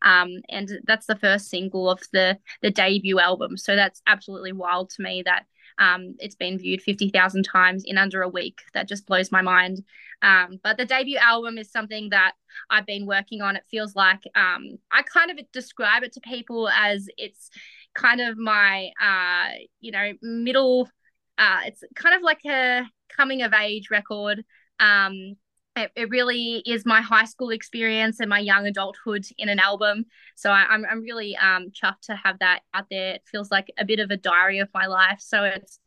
um, 0.01 0.37
and 0.49 0.79
that's 0.87 1.05
the 1.05 1.15
first 1.15 1.49
single 1.49 1.91
of 1.91 2.01
the 2.11 2.39
the 2.63 2.71
debut 2.71 3.19
album. 3.19 3.55
So 3.55 3.75
that's 3.75 4.01
absolutely 4.07 4.53
wild 4.53 4.89
to 4.91 5.03
me 5.03 5.21
that 5.25 5.45
um, 5.79 6.15
it's 6.19 6.35
been 6.35 6.57
viewed 6.57 6.81
50,000 6.81 7.43
times 7.43 7.83
in 7.85 7.97
under 7.97 8.21
a 8.21 8.29
week. 8.29 8.61
That 8.73 8.87
just 8.87 9.05
blows 9.05 9.31
my 9.31 9.41
mind. 9.41 9.83
Um, 10.21 10.59
but 10.63 10.77
the 10.77 10.85
debut 10.85 11.17
album 11.17 11.57
is 11.57 11.71
something 11.71 12.09
that 12.09 12.33
I've 12.69 12.85
been 12.85 13.05
working 13.05 13.41
on. 13.41 13.55
It 13.55 13.65
feels 13.69 13.95
like 13.95 14.21
um, 14.35 14.77
I 14.91 15.03
kind 15.03 15.31
of 15.31 15.39
describe 15.51 16.03
it 16.03 16.13
to 16.13 16.21
people 16.21 16.69
as 16.69 17.07
it's 17.17 17.49
kind 17.93 18.21
of 18.21 18.37
my, 18.37 18.91
uh, 19.01 19.51
you 19.79 19.91
know, 19.91 20.13
middle, 20.21 20.89
uh, 21.37 21.61
it's 21.65 21.83
kind 21.95 22.15
of 22.15 22.21
like 22.23 22.43
a 22.45 22.83
coming 23.09 23.43
of 23.43 23.53
age 23.53 23.89
record. 23.91 24.43
Um, 24.79 25.35
it, 25.77 25.91
it 25.95 26.09
really 26.09 26.63
is 26.65 26.85
my 26.85 27.01
high 27.01 27.25
school 27.25 27.49
experience 27.49 28.19
and 28.19 28.29
my 28.29 28.39
young 28.39 28.67
adulthood 28.67 29.25
in 29.37 29.49
an 29.49 29.59
album. 29.59 30.05
So 30.35 30.51
I, 30.51 30.61
am 30.63 30.67
I'm, 30.69 30.85
I'm 30.91 31.01
really 31.01 31.35
um, 31.37 31.71
chuffed 31.71 32.01
to 32.03 32.15
have 32.15 32.39
that 32.39 32.61
out 32.73 32.85
there. 32.89 33.15
It 33.15 33.23
feels 33.31 33.51
like 33.51 33.71
a 33.77 33.85
bit 33.85 33.99
of 33.99 34.11
a 34.11 34.17
diary 34.17 34.59
of 34.59 34.69
my 34.73 34.87
life. 34.87 35.19
So 35.19 35.43
it's 35.43 35.79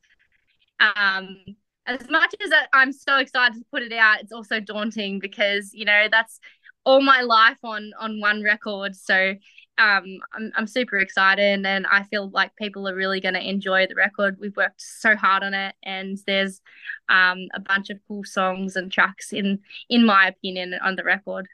um, 0.81 1.37
as 1.87 2.09
much 2.09 2.35
as 2.43 2.51
I'm 2.73 2.93
so 2.93 3.17
excited 3.17 3.59
to 3.59 3.65
put 3.71 3.83
it 3.83 3.93
out, 3.93 4.21
it's 4.21 4.33
also 4.33 4.61
daunting 4.61 5.19
because 5.19 5.71
you 5.73 5.85
know 5.85 6.07
that's 6.11 6.41
all 6.85 7.03
my 7.03 7.23
life 7.23 7.59
on 7.63 7.93
on 7.99 8.21
one 8.21 8.43
record. 8.43 8.97
So 8.97 9.35
um, 9.79 10.19
I'm 10.35 10.53
I'm 10.57 10.67
super 10.67 10.99
excited, 10.99 11.65
and 11.65 11.87
I 11.87 12.03
feel 12.05 12.29
like 12.31 12.55
people 12.57 12.89
are 12.89 12.95
really 12.95 13.21
going 13.21 13.35
to 13.35 13.49
enjoy 13.49 13.87
the 13.87 13.95
record. 13.95 14.39
We've 14.41 14.57
worked 14.57 14.83
so 14.83 15.17
hard 15.17 15.43
on 15.43 15.55
it, 15.55 15.75
and 15.83 16.19
there's 16.27 16.61
um, 17.09 17.49
a 17.55 17.61
bunch 17.61 17.91
of 17.91 17.99
cool 18.07 18.25
songs 18.25 18.77
and 18.77 18.93
tracks 18.93 19.33
in 19.33 19.61
in 19.89 20.05
my 20.05 20.29
opinion 20.29 20.75
on 20.83 20.97
the 20.97 21.05
record. 21.05 21.47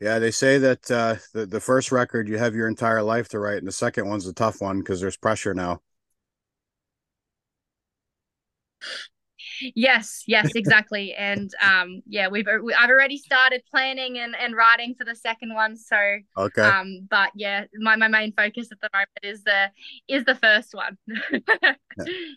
Yeah, 0.00 0.18
they 0.18 0.30
say 0.30 0.58
that 0.58 0.90
uh, 0.90 1.16
the 1.32 1.46
the 1.46 1.60
first 1.60 1.90
record 1.90 2.28
you 2.28 2.38
have 2.38 2.54
your 2.54 2.68
entire 2.68 3.02
life 3.02 3.28
to 3.30 3.38
write, 3.38 3.58
and 3.58 3.66
the 3.66 3.72
second 3.72 4.06
one's 4.08 4.26
a 4.26 4.32
tough 4.34 4.60
one 4.60 4.78
because 4.78 5.00
there's 5.00 5.16
pressure 5.16 5.54
now. 5.54 5.80
Yes, 9.74 10.24
yes, 10.26 10.54
exactly. 10.54 11.14
and 11.14 11.50
um, 11.62 12.02
yeah, 12.06 12.28
we've 12.28 12.46
we, 12.62 12.74
I've 12.74 12.90
already 12.90 13.18
started 13.18 13.62
planning 13.70 14.18
and, 14.18 14.34
and 14.36 14.54
writing 14.54 14.94
for 14.96 15.04
the 15.04 15.14
second 15.14 15.54
one. 15.54 15.76
So 15.76 15.96
okay. 16.36 16.62
Um, 16.62 17.06
but 17.10 17.30
yeah, 17.34 17.64
my, 17.74 17.96
my 17.96 18.08
main 18.08 18.32
focus 18.32 18.68
at 18.72 18.80
the 18.80 18.88
moment 18.92 19.08
is 19.22 19.42
the 19.44 19.70
is 20.08 20.24
the 20.24 20.34
first 20.34 20.74
one. 20.74 20.98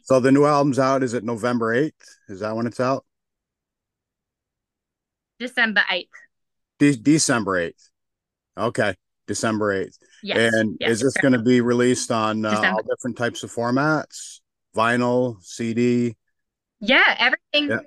So 0.04 0.20
the 0.20 0.32
new 0.32 0.46
album's 0.46 0.80
out. 0.80 1.04
Is 1.04 1.14
it 1.14 1.24
November 1.24 1.74
eighth? 1.74 2.18
Is 2.28 2.40
that 2.40 2.56
when 2.56 2.66
it's 2.66 2.80
out? 2.80 3.06
December 5.40 5.84
eighth. 5.92 6.10
De- 6.80 6.96
December 6.96 7.58
eighth. 7.58 7.90
Okay, 8.58 8.96
December 9.28 9.74
eighth. 9.74 9.98
Yes. 10.24 10.54
And 10.54 10.78
yes, 10.80 10.92
is 10.92 11.02
this 11.02 11.18
going 11.18 11.34
to 11.34 11.40
be 11.40 11.62
released 11.62 12.12
on 12.12 12.46
uh, 12.46 12.74
all 12.74 12.82
different 12.84 13.18
types 13.18 13.44
of 13.44 13.52
formats? 13.52 14.40
Vinyl, 14.76 15.42
CD. 15.44 16.16
Yeah, 16.82 17.16
everything. 17.20 17.70
Yeah. 17.70 17.80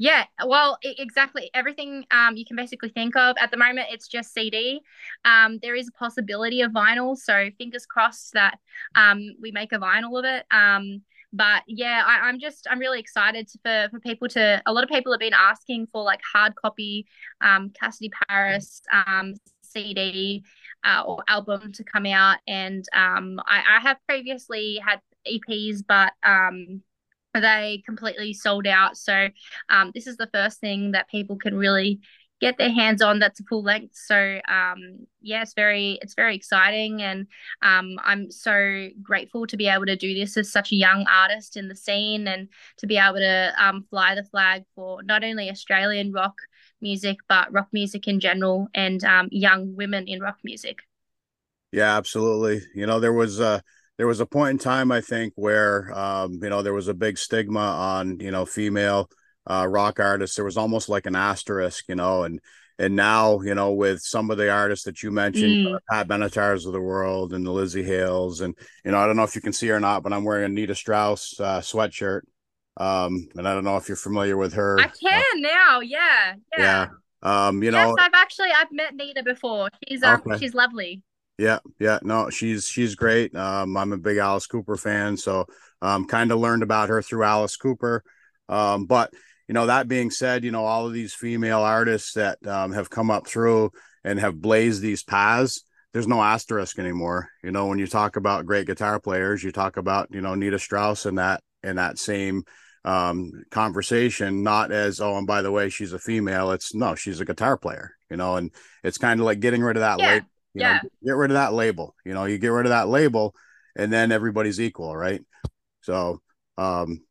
Yeah, 0.00 0.24
well, 0.46 0.78
exactly. 0.82 1.50
Everything 1.54 2.04
um, 2.12 2.36
you 2.36 2.44
can 2.44 2.56
basically 2.56 2.90
think 2.90 3.16
of 3.16 3.34
at 3.40 3.50
the 3.50 3.56
moment, 3.56 3.88
it's 3.90 4.06
just 4.06 4.32
CD. 4.32 4.80
Um, 5.24 5.58
there 5.60 5.74
is 5.74 5.88
a 5.88 5.98
possibility 5.98 6.60
of 6.60 6.70
vinyl, 6.70 7.16
so 7.16 7.50
fingers 7.58 7.84
crossed 7.84 8.32
that 8.34 8.60
um, 8.94 9.34
we 9.42 9.50
make 9.50 9.72
a 9.72 9.78
vinyl 9.78 10.16
of 10.16 10.24
it. 10.24 10.46
Um, 10.52 11.02
but 11.32 11.64
yeah, 11.66 12.04
I, 12.06 12.28
am 12.28 12.38
just 12.38 12.68
I'm 12.70 12.78
really 12.78 13.00
excited 13.00 13.48
to, 13.48 13.58
for 13.64 13.88
for 13.90 14.00
people 14.00 14.28
to. 14.28 14.62
A 14.66 14.72
lot 14.72 14.84
of 14.84 14.88
people 14.88 15.12
have 15.12 15.18
been 15.18 15.34
asking 15.34 15.88
for 15.88 16.04
like 16.04 16.20
hard 16.32 16.54
copy, 16.54 17.04
um, 17.40 17.70
Cassidy 17.70 18.12
Paris 18.28 18.80
um, 18.92 19.34
CD 19.62 20.44
uh, 20.84 21.02
or 21.04 21.24
album 21.26 21.72
to 21.72 21.82
come 21.82 22.06
out, 22.06 22.38
and 22.46 22.84
um, 22.92 23.40
I, 23.46 23.78
I 23.78 23.80
have 23.80 23.98
previously 24.06 24.80
had 24.80 25.00
EPs, 25.26 25.82
but 25.86 26.12
um 26.22 26.82
they 27.40 27.82
completely 27.86 28.32
sold 28.32 28.66
out. 28.66 28.96
So 28.96 29.28
um, 29.68 29.92
this 29.94 30.06
is 30.06 30.16
the 30.16 30.30
first 30.32 30.60
thing 30.60 30.92
that 30.92 31.08
people 31.08 31.36
can 31.36 31.56
really 31.56 32.00
get 32.40 32.56
their 32.56 32.70
hands 32.70 33.02
on 33.02 33.18
that's 33.18 33.40
a 33.40 33.44
full 33.44 33.62
length. 33.62 33.96
So 33.96 34.40
um 34.48 35.06
yeah 35.20 35.42
it's 35.42 35.54
very 35.54 35.98
it's 36.00 36.14
very 36.14 36.36
exciting. 36.36 37.02
And 37.02 37.26
um 37.62 37.98
i'm 38.04 38.30
so 38.30 38.88
grateful 39.02 39.46
to 39.46 39.56
be 39.56 39.66
able 39.66 39.86
to 39.86 39.96
do 39.96 40.14
this 40.14 40.36
as 40.36 40.50
such 40.52 40.72
a 40.72 40.76
young 40.76 41.04
artist 41.08 41.56
in 41.56 41.68
the 41.68 41.74
scene 41.76 42.28
and 42.28 42.48
to 42.78 42.86
be 42.86 42.96
able 42.96 43.18
to 43.18 43.52
um 43.58 43.84
fly 43.90 44.14
the 44.14 44.22
flag 44.24 44.64
for 44.74 45.02
not 45.02 45.24
only 45.24 45.50
australian 45.50 46.12
rock 46.12 46.36
music 46.80 47.18
but 47.28 47.52
rock 47.52 47.68
music 47.72 48.06
in 48.06 48.20
general 48.20 48.68
and 48.74 49.02
um 49.04 49.28
young 49.32 49.74
women 49.74 50.06
in 50.06 50.20
rock 50.20 50.38
music. 50.44 50.78
Yeah 51.72 51.96
absolutely. 51.96 52.62
You 52.74 52.86
know 52.86 53.00
there 53.00 53.12
was 53.12 53.40
uh 53.40 53.60
there 53.98 54.06
was 54.06 54.20
a 54.20 54.26
point 54.26 54.52
in 54.52 54.58
time 54.58 54.90
I 54.90 55.00
think 55.00 55.34
where 55.36 55.92
um, 55.92 56.38
you 56.42 56.48
know 56.48 56.62
there 56.62 56.72
was 56.72 56.88
a 56.88 56.94
big 56.94 57.18
stigma 57.18 57.60
on 57.60 58.20
you 58.20 58.30
know 58.30 58.46
female 58.46 59.10
uh, 59.46 59.66
rock 59.68 60.00
artists. 60.00 60.36
There 60.36 60.44
was 60.44 60.56
almost 60.56 60.88
like 60.88 61.06
an 61.06 61.16
asterisk, 61.16 61.84
you 61.88 61.96
know, 61.96 62.22
and 62.22 62.40
and 62.78 62.94
now 62.94 63.40
you 63.40 63.54
know 63.54 63.72
with 63.72 64.00
some 64.00 64.30
of 64.30 64.38
the 64.38 64.50
artists 64.50 64.84
that 64.84 65.02
you 65.02 65.10
mentioned, 65.10 65.66
mm. 65.66 65.74
uh, 65.74 65.78
Pat 65.90 66.08
Benatar's 66.08 66.64
of 66.64 66.72
the 66.72 66.80
world 66.80 67.32
and 67.32 67.44
the 67.44 67.50
Lzzy 67.50 67.84
Hales, 67.84 68.40
and 68.40 68.54
you 68.84 68.92
know 68.92 68.98
I 68.98 69.06
don't 69.06 69.16
know 69.16 69.24
if 69.24 69.34
you 69.34 69.42
can 69.42 69.52
see 69.52 69.70
or 69.70 69.80
not, 69.80 70.04
but 70.04 70.12
I'm 70.12 70.24
wearing 70.24 70.44
a 70.44 70.48
Nita 70.48 70.74
Strauss 70.74 71.38
uh, 71.40 71.60
sweatshirt. 71.60 72.22
Um, 72.76 73.28
and 73.34 73.48
I 73.48 73.54
don't 73.54 73.64
know 73.64 73.76
if 73.76 73.88
you're 73.88 73.96
familiar 73.96 74.36
with 74.36 74.54
her. 74.54 74.78
I 74.78 74.86
can 74.86 75.42
now, 75.42 75.80
yeah, 75.80 76.34
yeah. 76.56 76.58
yeah. 76.60 76.88
Um, 77.20 77.60
you 77.64 77.72
know, 77.72 77.96
I've 77.98 78.12
actually 78.14 78.50
I've 78.56 78.70
met 78.70 78.94
Nita 78.94 79.24
before. 79.24 79.68
She's 79.88 80.04
um, 80.04 80.22
okay. 80.24 80.38
she's 80.38 80.54
lovely. 80.54 81.02
Yeah, 81.38 81.60
yeah, 81.78 82.00
no, 82.02 82.30
she's 82.30 82.66
she's 82.66 82.96
great. 82.96 83.34
Um, 83.36 83.76
I'm 83.76 83.92
a 83.92 83.96
big 83.96 84.16
Alice 84.16 84.48
Cooper 84.48 84.76
fan, 84.76 85.16
so 85.16 85.46
um, 85.80 86.04
kind 86.04 86.32
of 86.32 86.40
learned 86.40 86.64
about 86.64 86.88
her 86.88 87.00
through 87.00 87.22
Alice 87.22 87.56
Cooper. 87.56 88.02
Um, 88.48 88.86
but 88.86 89.14
you 89.46 89.54
know, 89.54 89.66
that 89.66 89.86
being 89.86 90.10
said, 90.10 90.42
you 90.42 90.50
know, 90.50 90.64
all 90.64 90.86
of 90.86 90.92
these 90.92 91.14
female 91.14 91.60
artists 91.60 92.14
that 92.14 92.44
um, 92.44 92.72
have 92.72 92.90
come 92.90 93.10
up 93.10 93.28
through 93.28 93.70
and 94.02 94.18
have 94.18 94.40
blazed 94.40 94.82
these 94.82 95.04
paths, 95.04 95.62
there's 95.92 96.08
no 96.08 96.20
asterisk 96.20 96.76
anymore. 96.80 97.28
You 97.44 97.52
know, 97.52 97.66
when 97.66 97.78
you 97.78 97.86
talk 97.86 98.16
about 98.16 98.44
great 98.46 98.66
guitar 98.66 98.98
players, 98.98 99.44
you 99.44 99.52
talk 99.52 99.76
about 99.76 100.08
you 100.10 100.20
know 100.20 100.34
Nita 100.34 100.58
Strauss 100.58 101.06
and 101.06 101.18
that 101.18 101.40
in 101.62 101.76
that 101.76 101.98
same 101.98 102.42
um, 102.84 103.44
conversation, 103.52 104.42
not 104.42 104.72
as 104.72 105.00
oh, 105.00 105.16
and 105.16 105.26
by 105.26 105.42
the 105.42 105.52
way, 105.52 105.68
she's 105.68 105.92
a 105.92 106.00
female. 106.00 106.50
It's 106.50 106.74
no, 106.74 106.96
she's 106.96 107.20
a 107.20 107.24
guitar 107.24 107.56
player. 107.56 107.92
You 108.10 108.16
know, 108.16 108.34
and 108.34 108.50
it's 108.82 108.98
kind 108.98 109.20
of 109.20 109.26
like 109.26 109.38
getting 109.38 109.62
rid 109.62 109.76
of 109.76 109.82
that 109.82 110.00
yeah. 110.00 110.06
label 110.06 110.26
you 110.58 110.66
yeah. 110.66 110.80
know, 110.82 110.88
get 111.04 111.16
rid 111.16 111.30
of 111.30 111.34
that 111.36 111.52
label. 111.54 111.94
You 112.04 112.14
know, 112.14 112.24
you 112.24 112.38
get 112.38 112.48
rid 112.48 112.66
of 112.66 112.70
that 112.70 112.88
label, 112.88 113.34
and 113.76 113.92
then 113.92 114.12
everybody's 114.12 114.60
equal, 114.60 114.96
right? 114.96 115.22
So, 115.82 116.20
um, 116.56 117.02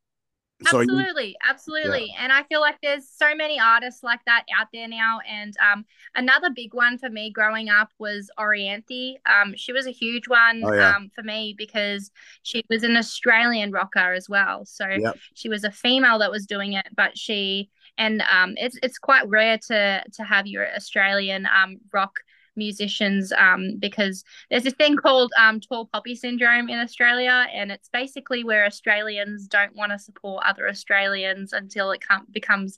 so 0.64 0.80
you- 0.80 0.90
Absolutely, 0.90 1.38
absolutely. 1.48 2.16
And 2.18 2.32
I 2.32 2.42
feel 2.44 2.62
like 2.62 2.78
there's 2.82 3.08
so 3.08 3.36
many 3.36 3.60
artists 3.60 4.02
like 4.02 4.22
that 4.26 4.44
out 4.60 4.68
there 4.74 4.88
now. 4.88 5.20
And 5.30 5.54
um, 5.60 5.86
another 6.16 6.50
big 6.50 6.74
one 6.74 6.98
for 6.98 7.10
me 7.12 7.30
growing 7.32 7.70
up 7.70 7.90
was 8.00 8.32
Orianthi. 8.40 9.18
Um, 9.28 9.54
she 9.56 9.72
was 9.72 9.86
a 9.86 9.92
huge 9.92 10.28
one 10.28 10.64
Oh, 10.66 10.74
yeah. 10.74 10.96
um, 10.96 11.12
for 11.14 11.22
me 11.22 11.54
because 11.56 12.10
she 12.42 12.64
was 12.72 12.82
an 12.82 12.98
Australian 12.98 13.72
rocker 13.72 14.14
as 14.14 14.28
well. 14.28 14.66
So 14.66 14.88
Yep. 14.88 15.18
she 15.36 15.48
was 15.48 15.64
a 15.64 15.72
female 15.72 16.18
that 16.20 16.32
was 16.32 16.48
doing 16.48 16.74
it, 16.74 16.88
but 16.96 17.16
she 17.18 17.70
and 18.00 18.24
um, 18.24 18.56
it's 18.58 18.78
it's 18.82 18.98
quite 18.98 19.28
rare 19.30 19.60
to 19.68 20.04
to 20.12 20.24
have 20.24 20.48
your 20.48 20.68
Australian 20.76 21.46
um, 21.46 21.78
rock 21.94 22.14
musicians 22.58 23.32
um, 23.32 23.78
because 23.80 24.24
there's 24.50 24.64
this 24.64 24.74
thing 24.74 24.98
called 24.98 25.32
um, 25.38 25.60
tall 25.60 25.86
poppy 25.86 26.16
syndrome 26.16 26.70
in 26.70 26.80
Australia, 26.80 27.48
and 27.54 27.72
it's 27.72 27.90
basically 27.90 28.44
where 28.44 28.66
Australians 28.66 29.48
don't 29.48 29.76
want 29.76 29.92
to 29.92 30.00
support 30.00 30.44
other 30.46 30.68
Australians 30.68 31.54
until 31.54 31.92
it 31.92 32.06
com- 32.06 32.28
becomes 32.32 32.78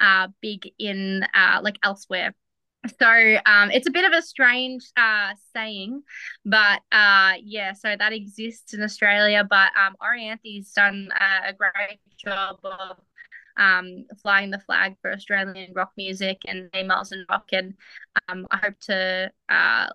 uh, 0.00 0.28
big 0.40 0.70
in 0.78 1.24
uh, 1.34 1.60
like 1.62 1.78
elsewhere. 1.82 2.34
So 2.98 3.36
um, 3.44 3.70
it's 3.70 3.86
a 3.86 3.90
bit 3.90 4.06
of 4.06 4.12
a 4.12 4.22
strange 4.22 4.86
uh, 4.96 5.34
saying, 5.54 6.02
but 6.46 6.80
uh, 6.90 7.34
yeah, 7.42 7.74
so 7.74 7.94
that 7.94 8.12
exists 8.14 8.72
in 8.72 8.82
Australia. 8.82 9.46
But 9.48 9.70
um, 9.76 9.96
Orianthi's 10.00 10.72
done 10.72 11.10
a, 11.14 11.50
a 11.50 11.52
great 11.52 12.00
job 12.16 12.58
of 12.64 12.96
um, 13.60 14.06
flying 14.22 14.50
the 14.50 14.58
flag 14.58 14.96
for 15.00 15.12
Australian 15.12 15.72
rock 15.74 15.92
music 15.96 16.38
and 16.48 16.68
females 16.72 17.12
in 17.12 17.24
rock. 17.30 17.48
And 17.52 17.74
um, 18.28 18.46
I 18.50 18.56
hope 18.58 18.80
to 18.88 19.30
uh, 19.48 19.86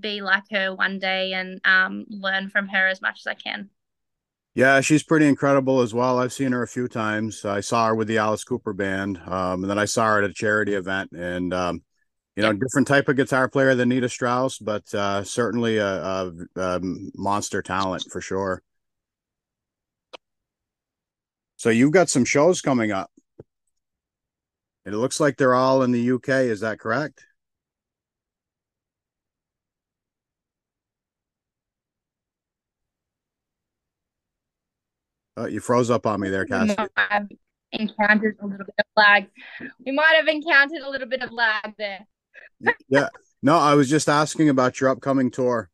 be 0.00 0.20
like 0.20 0.44
her 0.50 0.74
one 0.74 0.98
day 0.98 1.32
and 1.32 1.60
um, 1.64 2.04
learn 2.10 2.50
from 2.50 2.68
her 2.68 2.88
as 2.88 3.00
much 3.00 3.20
as 3.20 3.26
I 3.26 3.34
can. 3.34 3.70
Yeah, 4.54 4.82
she's 4.82 5.02
pretty 5.02 5.26
incredible 5.26 5.80
as 5.80 5.94
well. 5.94 6.18
I've 6.18 6.32
seen 6.32 6.52
her 6.52 6.62
a 6.62 6.68
few 6.68 6.86
times. 6.86 7.44
I 7.44 7.60
saw 7.60 7.86
her 7.88 7.94
with 7.94 8.06
the 8.06 8.18
Alice 8.18 8.44
Cooper 8.44 8.74
band, 8.74 9.18
um, 9.26 9.62
and 9.64 9.70
then 9.70 9.78
I 9.78 9.86
saw 9.86 10.04
her 10.06 10.18
at 10.22 10.30
a 10.30 10.34
charity 10.34 10.74
event. 10.74 11.12
And 11.12 11.54
um, 11.54 11.82
you 12.36 12.42
know, 12.42 12.52
Yeah. 12.52 12.58
different 12.60 12.88
type 12.88 13.08
of 13.08 13.16
guitar 13.16 13.48
player 13.48 13.74
than 13.74 13.90
Nita 13.90 14.08
Strauss, 14.08 14.58
but 14.58 14.92
uh, 14.94 15.24
certainly 15.24 15.78
a, 15.78 15.86
a, 15.86 16.32
a 16.56 16.80
monster 17.14 17.62
talent 17.62 18.06
for 18.10 18.20
sure. 18.20 18.62
So 21.62 21.70
you've 21.70 21.92
got 21.92 22.10
some 22.10 22.24
shows 22.24 22.60
coming 22.60 22.90
up. 22.90 23.08
And 24.84 24.92
it 24.92 24.98
looks 24.98 25.20
like 25.20 25.36
they're 25.36 25.54
all 25.54 25.84
in 25.84 25.92
the 25.92 26.10
UK. 26.10 26.28
Is 26.50 26.58
that 26.58 26.80
correct? 26.80 27.24
Oh, 35.36 35.46
you 35.46 35.60
froze 35.60 35.88
up 35.88 36.04
on 36.04 36.18
me 36.18 36.30
there, 36.30 36.46
Cassie. 36.46 36.74
have 36.96 37.28
encountered 37.70 38.38
a 38.42 38.44
little 38.44 38.66
bit 38.66 38.74
of 38.80 38.84
lag. 38.96 39.26
We 39.86 39.92
might 39.92 40.16
have 40.16 40.26
encountered 40.26 40.82
a 40.82 40.90
little 40.90 41.08
bit 41.08 41.22
of 41.22 41.30
lag 41.30 41.74
there. 41.78 42.08
Yeah. 42.88 43.06
No, 43.40 43.56
I 43.56 43.74
was 43.74 43.88
just 43.88 44.08
asking 44.08 44.48
about 44.48 44.80
your 44.80 44.90
upcoming 44.90 45.30
tour. 45.30 45.70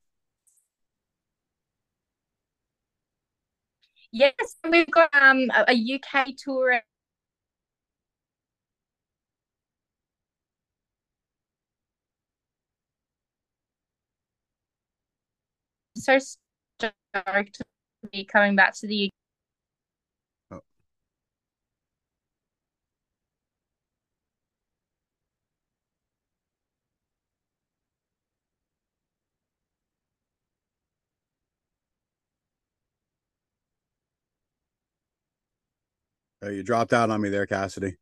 Yes, 4.13 4.57
we've 4.69 4.91
got 4.91 5.09
um 5.15 5.51
a, 5.55 5.73
UK 5.75 6.33
tour. 6.37 6.81
So 15.97 16.19
stoked 16.19 16.95
to 17.15 17.65
be 18.13 18.25
coming 18.25 18.57
back 18.57 18.75
to 18.81 18.87
the 18.87 19.11
Uh, 36.49 36.53
you 36.53 36.63
dropped 36.63 36.95
out 36.95 37.11
on 37.11 37.21
me 37.21 37.29
there, 37.29 37.45
Cassidy. 37.45 37.97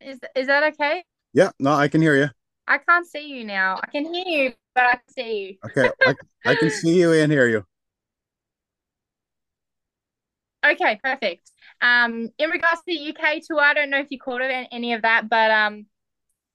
Is 0.00 0.18
is 0.34 0.46
that 0.48 0.74
okay? 0.74 1.04
Yeah, 1.32 1.50
no, 1.60 1.72
I 1.72 1.86
can 1.86 2.02
hear 2.02 2.16
you. 2.16 2.28
I 2.66 2.78
can't 2.78 3.06
see 3.06 3.28
you 3.28 3.44
now. 3.44 3.78
I 3.82 3.86
can 3.86 4.12
hear 4.12 4.24
you, 4.26 4.52
but 4.74 4.84
I 4.84 4.92
can 4.94 5.08
see 5.16 5.38
you. 5.38 5.56
Okay, 5.70 5.90
I, 6.04 6.14
I 6.44 6.54
can 6.56 6.70
see 6.70 6.98
you 6.98 7.12
and 7.12 7.30
hear 7.30 7.48
you. 7.48 7.64
Okay, 10.64 10.98
perfect. 11.00 11.52
Um, 11.80 12.28
in 12.38 12.50
regards 12.50 12.80
to 12.80 12.86
the 12.86 13.10
UK 13.10 13.40
tour, 13.46 13.60
I 13.60 13.72
don't 13.72 13.88
know 13.88 14.00
if 14.00 14.08
you 14.10 14.18
caught 14.18 14.40
it 14.40 14.68
any 14.72 14.94
of 14.94 15.02
that, 15.02 15.28
but 15.28 15.52
um, 15.52 15.86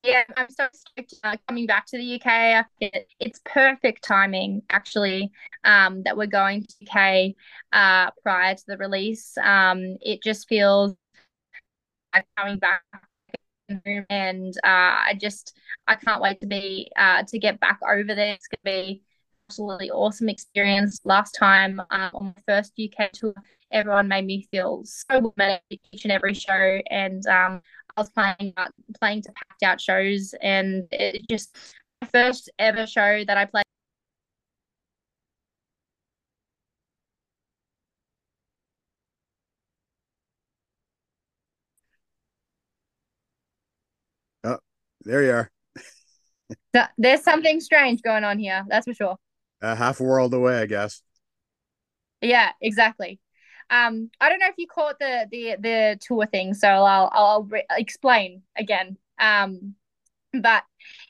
yeah, 0.04 0.24
I'm 0.36 0.50
so 0.50 0.68
stoked 0.74 1.14
uh, 1.24 1.38
coming 1.48 1.68
back 1.68 1.86
to 1.88 1.98
the 1.98 2.04
UK. 2.04 2.66
It, 2.80 3.08
it's 3.20 3.40
perfect 3.46 4.04
timing, 4.04 4.64
actually, 4.70 5.32
um, 5.64 6.04
that 6.04 6.18
we're 6.18 6.28
going 6.28 6.66
to 6.66 6.86
UK 6.86 7.36
uh, 7.74 8.12
prior 8.24 8.56
to 8.56 8.64
the 8.68 8.78
release. 8.78 9.38
Um, 9.38 9.98
it 10.02 10.24
just 10.24 10.48
feels 10.48 10.96
like 12.14 12.26
coming 12.38 12.60
back 12.60 12.84
and 14.10 14.54
uh, 14.64 14.68
I 15.08 15.18
just 15.20 15.58
I 15.88 15.96
can't 15.96 16.22
wait 16.22 16.42
to 16.42 16.48
be 16.48 16.92
uh, 16.98 17.24
to 17.28 17.40
get 17.40 17.60
back 17.60 17.80
over 17.88 18.14
there. 18.16 18.34
It's 18.34 18.48
gonna 18.48 18.78
be 18.78 19.04
absolutely 19.50 19.92
awesome 19.92 20.30
experience. 20.30 21.02
Last 21.06 21.32
time 21.32 21.80
um, 21.92 22.10
on 22.14 22.26
my 22.36 22.42
first 22.48 22.74
UK 22.78 23.12
tour, 23.14 23.34
everyone 23.72 24.08
made 24.08 24.26
me 24.26 24.48
feel 24.52 24.82
so 24.86 25.34
at 25.40 25.62
each 25.70 26.04
and 26.04 26.12
every 26.12 26.34
show, 26.34 26.80
and 26.90 27.26
um, 27.28 27.62
I 27.98 28.02
was 28.02 28.10
playing 28.10 28.54
out, 28.58 28.72
playing 29.00 29.22
to 29.24 29.32
packed 29.34 29.64
out 29.64 29.82
shows, 29.82 30.34
and 30.42 30.88
it 30.92 31.28
just 31.30 31.56
my 32.02 32.08
first 32.08 32.50
ever 32.60 32.88
show 32.88 33.24
that 33.26 33.38
I 33.38 33.46
played. 33.46 33.64
Oh, 44.44 44.60
there 45.04 45.24
you 45.24 45.32
are, 45.32 45.52
Th- 46.74 46.86
There's 46.98 47.24
something 47.24 47.60
strange 47.60 48.02
going 48.02 48.24
on 48.24 48.40
here, 48.40 48.66
that's 48.68 48.86
for 48.86 48.94
sure. 48.94 49.18
uh, 49.62 49.76
half 49.76 50.00
a 50.00 50.04
world 50.04 50.34
away, 50.34 50.60
I 50.62 50.66
guess. 50.66 51.02
Yeah, 52.22 52.52
exactly. 52.62 53.20
Um, 53.72 54.12
I 54.20 54.30
don't 54.30 54.40
know 54.40 54.50
if 54.50 54.56
you 54.58 54.68
caught 54.68 55.00
the 55.00 55.28
the 55.32 55.56
the 55.60 55.98
tour 56.02 56.26
thing, 56.26 56.54
so 56.54 56.68
I'll 56.68 57.10
I'll 57.14 57.44
re 57.44 57.64
explain 57.72 58.44
again. 58.58 58.98
Um, 59.18 59.76
but 60.34 60.64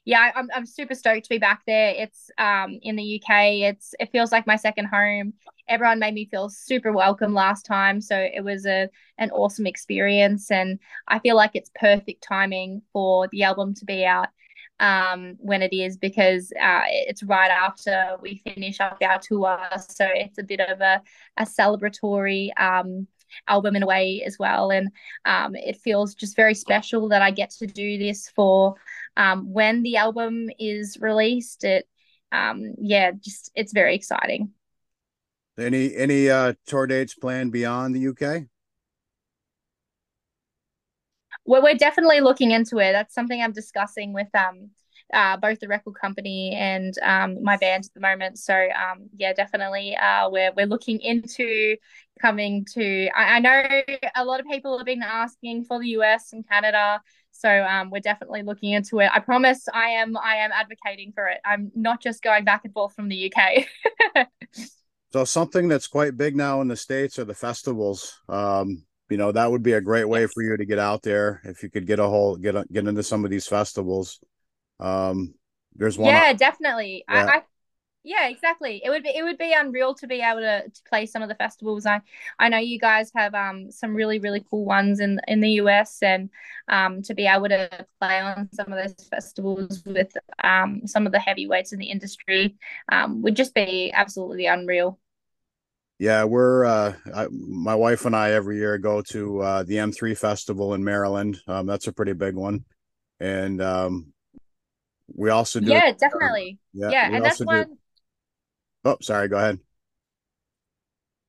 yeah, 0.05 0.31
I'm 0.35 0.49
I'm 0.55 0.65
super 0.65 0.95
stoked 0.95 1.25
to 1.25 1.29
be 1.29 1.39
back 1.39 1.63
there. 1.67 1.93
It's 1.97 2.31
um 2.37 2.79
in 2.83 2.95
the 2.95 3.03
UK. 3.03 3.63
It's 3.63 3.95
it 3.99 4.11
feels 4.11 4.31
like 4.31 4.47
my 4.47 4.57
second 4.57 4.85
home. 4.85 5.33
Everyone 5.67 5.99
made 5.99 6.13
me 6.13 6.25
feel 6.25 6.49
super 6.49 6.91
welcome 6.93 7.33
last 7.33 7.65
time, 7.65 8.01
so 8.01 8.17
it 8.17 8.43
was 8.43 8.65
a 8.65 8.89
an 9.17 9.31
awesome 9.31 9.67
experience, 9.67 10.51
and 10.51 10.79
I 11.07 11.19
feel 11.19 11.35
like 11.35 11.51
it's 11.55 11.71
perfect 11.75 12.23
timing 12.23 12.83
for 12.93 13.27
the 13.29 13.43
album 13.43 13.73
to 13.75 13.85
be 13.85 14.05
out 14.05 14.29
um 14.81 15.37
when 15.39 15.61
it 15.61 15.73
is 15.73 15.97
because 15.97 16.51
uh 16.61 16.81
it's 16.87 17.23
right 17.23 17.51
after 17.51 18.17
we 18.21 18.41
finish 18.43 18.79
up 18.81 18.97
our 19.01 19.19
tour, 19.19 19.57
so 19.89 20.07
it's 20.13 20.37
a 20.39 20.43
bit 20.43 20.59
of 20.59 20.81
a 20.81 21.01
a 21.37 21.43
celebratory 21.43 22.49
um 22.59 23.07
album 23.47 23.77
in 23.77 23.83
a 23.83 23.87
way 23.87 24.23
as 24.25 24.37
well, 24.37 24.71
and 24.71 24.89
um 25.25 25.55
it 25.55 25.77
feels 25.77 26.15
just 26.15 26.35
very 26.35 26.55
special 26.55 27.07
that 27.09 27.21
I 27.21 27.31
get 27.31 27.51
to 27.51 27.67
do 27.67 27.97
this 27.97 28.29
for 28.35 28.75
um, 29.17 29.51
when 29.51 29.83
the 29.83 29.97
album 29.97 30.49
is 30.59 30.97
released. 30.99 31.63
It, 31.63 31.87
um, 32.31 32.75
yeah, 32.79 33.11
just 33.11 33.51
it's 33.55 33.73
very 33.73 33.95
exciting. 33.95 34.51
Any 35.57 35.95
any 35.95 36.29
uh 36.29 36.53
tour 36.65 36.87
dates 36.87 37.13
planned 37.13 37.51
beyond 37.51 37.93
the 37.93 37.99
UK? 37.99 38.47
We're, 41.51 41.61
we're 41.61 41.75
definitely 41.75 42.21
looking 42.21 42.51
into 42.51 42.77
it. 42.77 42.93
That's 42.93 43.13
something 43.13 43.41
I'm 43.41 43.51
discussing 43.51 44.13
with 44.13 44.33
um, 44.33 44.69
uh, 45.13 45.35
both 45.35 45.59
the 45.59 45.67
record 45.67 45.95
company 45.99 46.55
and 46.55 46.97
um, 47.03 47.43
my 47.43 47.57
band 47.57 47.83
at 47.83 47.93
the 47.93 47.99
moment. 47.99 48.39
So 48.39 48.53
um, 48.55 49.09
yeah, 49.17 49.33
definitely 49.33 49.97
uh, 49.97 50.29
we're 50.29 50.53
we're 50.55 50.65
looking 50.65 51.01
into 51.01 51.75
coming 52.21 52.65
to. 52.73 53.09
I, 53.09 53.35
I 53.35 53.39
know 53.39 53.81
a 54.15 54.23
lot 54.23 54.39
of 54.39 54.45
people 54.45 54.77
have 54.77 54.85
been 54.85 55.03
asking 55.03 55.65
for 55.65 55.77
the 55.77 55.89
US 55.89 56.31
and 56.31 56.47
Canada. 56.47 57.01
So 57.33 57.49
um, 57.49 57.89
we're 57.89 57.99
definitely 57.99 58.43
looking 58.43 58.71
into 58.71 58.99
it. 58.99 59.09
I 59.13 59.19
promise 59.19 59.65
I 59.73 59.87
am 59.89 60.15
I 60.15 60.35
am 60.35 60.51
advocating 60.53 61.11
for 61.11 61.27
it. 61.27 61.41
I'm 61.43 61.69
not 61.75 62.01
just 62.01 62.23
going 62.23 62.45
back 62.45 62.61
and 62.63 62.73
forth 62.73 62.93
from 62.95 63.09
the 63.09 63.29
UK. 63.29 64.27
So 65.13 65.25
something 65.25 65.67
that's 65.67 65.87
quite 65.87 66.15
big 66.15 66.37
now 66.37 66.61
in 66.61 66.69
the 66.69 66.77
States 66.77 67.19
are 67.19 67.25
the 67.25 67.33
festivals. 67.33 68.21
Um, 68.29 68.85
you 69.11 69.17
know, 69.17 69.31
that 69.33 69.51
would 69.51 69.63
be 69.63 69.73
a 69.73 69.81
great 69.81 70.07
way 70.09 70.27
for 70.27 70.43
you 70.43 70.57
to 70.57 70.65
get 70.65 70.79
out 70.79 71.03
there 71.03 71.41
if 71.45 71.63
you 71.63 71.69
could 71.69 71.87
get 71.87 71.99
a 71.99 72.07
whole 72.07 72.37
get 72.37 72.55
a, 72.55 72.65
get 72.71 72.87
into 72.87 73.03
some 73.03 73.25
of 73.25 73.31
these 73.31 73.47
festivals. 73.47 74.19
Um, 74.79 75.35
there's 75.75 75.97
one 75.97 76.15
yeah, 76.15 76.33
definitely. 76.33 77.03
Yeah. 77.07 77.25
I, 77.27 77.37
I 77.37 77.41
Yeah, 78.03 78.29
exactly. 78.29 78.81
It 78.85 78.91
would 78.91 79.03
be 79.03 79.11
it 79.15 79.23
would 79.23 79.37
be 79.39 79.53
unreal 79.53 79.95
to 79.95 80.07
be 80.07 80.21
able 80.21 80.41
to, 80.41 80.69
to 80.69 80.83
play 80.89 81.05
some 81.07 81.23
of 81.23 81.29
the 81.29 81.35
festivals. 81.35 81.85
I 81.87 82.01
I 82.39 82.49
know 82.49 82.59
you 82.59 82.79
guys 82.79 83.11
have 83.15 83.35
um 83.35 83.71
some 83.71 83.95
really 83.95 84.19
really 84.19 84.45
cool 84.51 84.65
ones 84.65 84.99
in 85.01 85.21
in 85.27 85.41
the 85.41 85.51
US 85.53 86.03
and 86.03 86.29
um 86.69 87.03
to 87.03 87.15
be 87.15 87.27
able 87.27 87.49
to 87.49 87.87
play 88.01 88.19
on 88.21 88.49
some 88.53 88.73
of 88.73 88.79
those 88.83 89.07
festivals 89.09 89.83
with 89.85 90.15
um 90.43 90.87
some 90.87 91.05
of 91.07 91.13
the 91.13 91.19
heavyweights 91.19 91.73
in 91.73 91.79
the 91.79 91.91
industry 91.91 92.55
um 92.91 93.21
would 93.23 93.35
just 93.37 93.55
be 93.55 93.91
absolutely 93.93 94.47
unreal. 94.47 94.99
Yeah, 96.01 96.23
we're 96.23 96.65
uh 96.65 96.95
I, 97.13 97.27
my 97.29 97.75
wife 97.75 98.05
and 98.05 98.15
I 98.15 98.31
every 98.31 98.57
year 98.57 98.79
go 98.79 99.03
to 99.03 99.39
uh 99.39 99.61
the 99.61 99.75
M3 99.75 100.17
festival 100.17 100.73
in 100.73 100.83
Maryland. 100.83 101.39
Um 101.45 101.67
that's 101.67 101.85
a 101.85 101.93
pretty 101.93 102.13
big 102.13 102.33
one. 102.33 102.65
And 103.19 103.61
um 103.61 104.11
we 105.15 105.29
also 105.29 105.59
do 105.59 105.67
Yeah, 105.69 105.91
definitely. 105.91 106.57
yeah, 106.73 106.89
Yeah, 106.89 107.05
and 107.05 107.23
that's 107.23 107.39
also 107.39 107.43
do 107.43 107.55
one 107.55 107.77
Oh, 108.83 108.97
sorry, 108.99 109.27
go 109.27 109.37
ahead. 109.37 109.59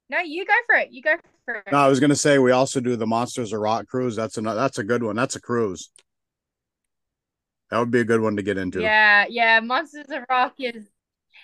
No, 0.09 0.21
you 0.21 0.47
go 0.47 0.55
for 0.65 0.77
it. 0.77 0.91
You 0.91 1.03
go 1.03 1.17
for 1.45 1.57
it. 1.57 1.65
No. 1.71 1.77
I 1.77 1.89
was 1.89 2.01
gonna 2.01 2.17
say 2.17 2.39
we 2.39 2.53
also 2.53 2.81
do 2.81 2.97
the 2.97 3.07
Monsters 3.07 3.53
of 3.53 3.61
Rock 3.61 3.89
cruise. 3.89 4.17
That's 4.17 4.39
a 4.39 4.41
that's 4.41 4.79
a 4.79 4.85
good 4.85 5.03
one. 5.03 5.17
That's 5.17 5.37
a 5.37 5.41
cruise. 5.43 5.91
That 7.69 7.79
would 7.79 7.91
be 7.91 8.01
a 8.01 8.05
good 8.07 8.23
one 8.23 8.37
to 8.37 8.43
get 8.43 8.57
into. 8.57 8.81
Yeah, 8.81 9.27
yeah. 9.29 9.61
Monsters 9.61 10.09
of 10.09 10.25
Rock 10.31 10.55
is 10.59 10.89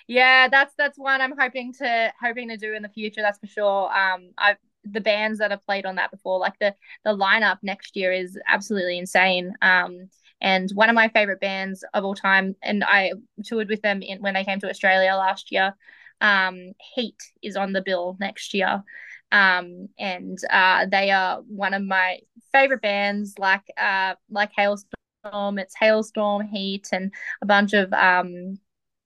yeah, 0.09 0.47
that's 0.49 0.73
that's 0.75 0.97
one 0.97 1.21
I'm 1.21 1.37
hoping 1.37 1.71
to 1.73 2.11
hoping 2.19 2.49
to 2.49 2.57
do 2.57 2.73
in 2.73 2.81
the 2.81 2.89
future, 2.89 3.21
that's 3.21 3.39
for 3.39 3.47
sure. 3.47 3.91
Um 3.95 4.31
I've 4.37 4.57
the 4.85 5.01
bands 5.01 5.39
that 5.39 5.51
have 5.51 5.65
played 5.65 5.85
on 5.85 5.95
that 5.95 6.09
before, 6.11 6.39
like 6.39 6.57
the 6.59 6.73
the 7.05 7.15
lineup 7.15 7.59
next 7.61 7.95
year 7.95 8.11
is 8.11 8.37
absolutely 8.47 8.97
insane. 8.97 9.53
Um 9.61 10.09
and 10.41 10.71
one 10.73 10.89
of 10.89 10.95
my 10.95 11.09
favorite 11.09 11.41
bands 11.41 11.83
of 11.93 12.03
all 12.05 12.15
time, 12.15 12.55
and 12.63 12.83
I 12.83 13.11
toured 13.45 13.69
with 13.69 13.81
them 13.81 14.01
in 14.01 14.21
when 14.21 14.33
they 14.33 14.45
came 14.45 14.59
to 14.61 14.69
Australia 14.69 15.13
last 15.15 15.51
year. 15.51 15.75
Um, 16.21 16.73
Heat 16.95 17.17
is 17.43 17.55
on 17.57 17.73
the 17.73 17.81
bill 17.81 18.17
next 18.19 18.53
year. 18.53 18.83
Um, 19.31 19.89
and 19.99 20.37
uh, 20.49 20.85
they 20.87 21.11
are 21.11 21.41
one 21.47 21.73
of 21.73 21.83
my 21.83 22.19
favorite 22.51 22.81
bands, 22.81 23.35
like 23.37 23.63
uh, 23.77 24.15
like 24.29 24.51
Halestorm. 24.57 25.59
It's 25.59 25.75
Halestorm, 25.75 26.49
Heat, 26.49 26.87
and 26.93 27.13
a 27.41 27.45
bunch 27.45 27.73
of 27.73 27.91
um 27.93 28.59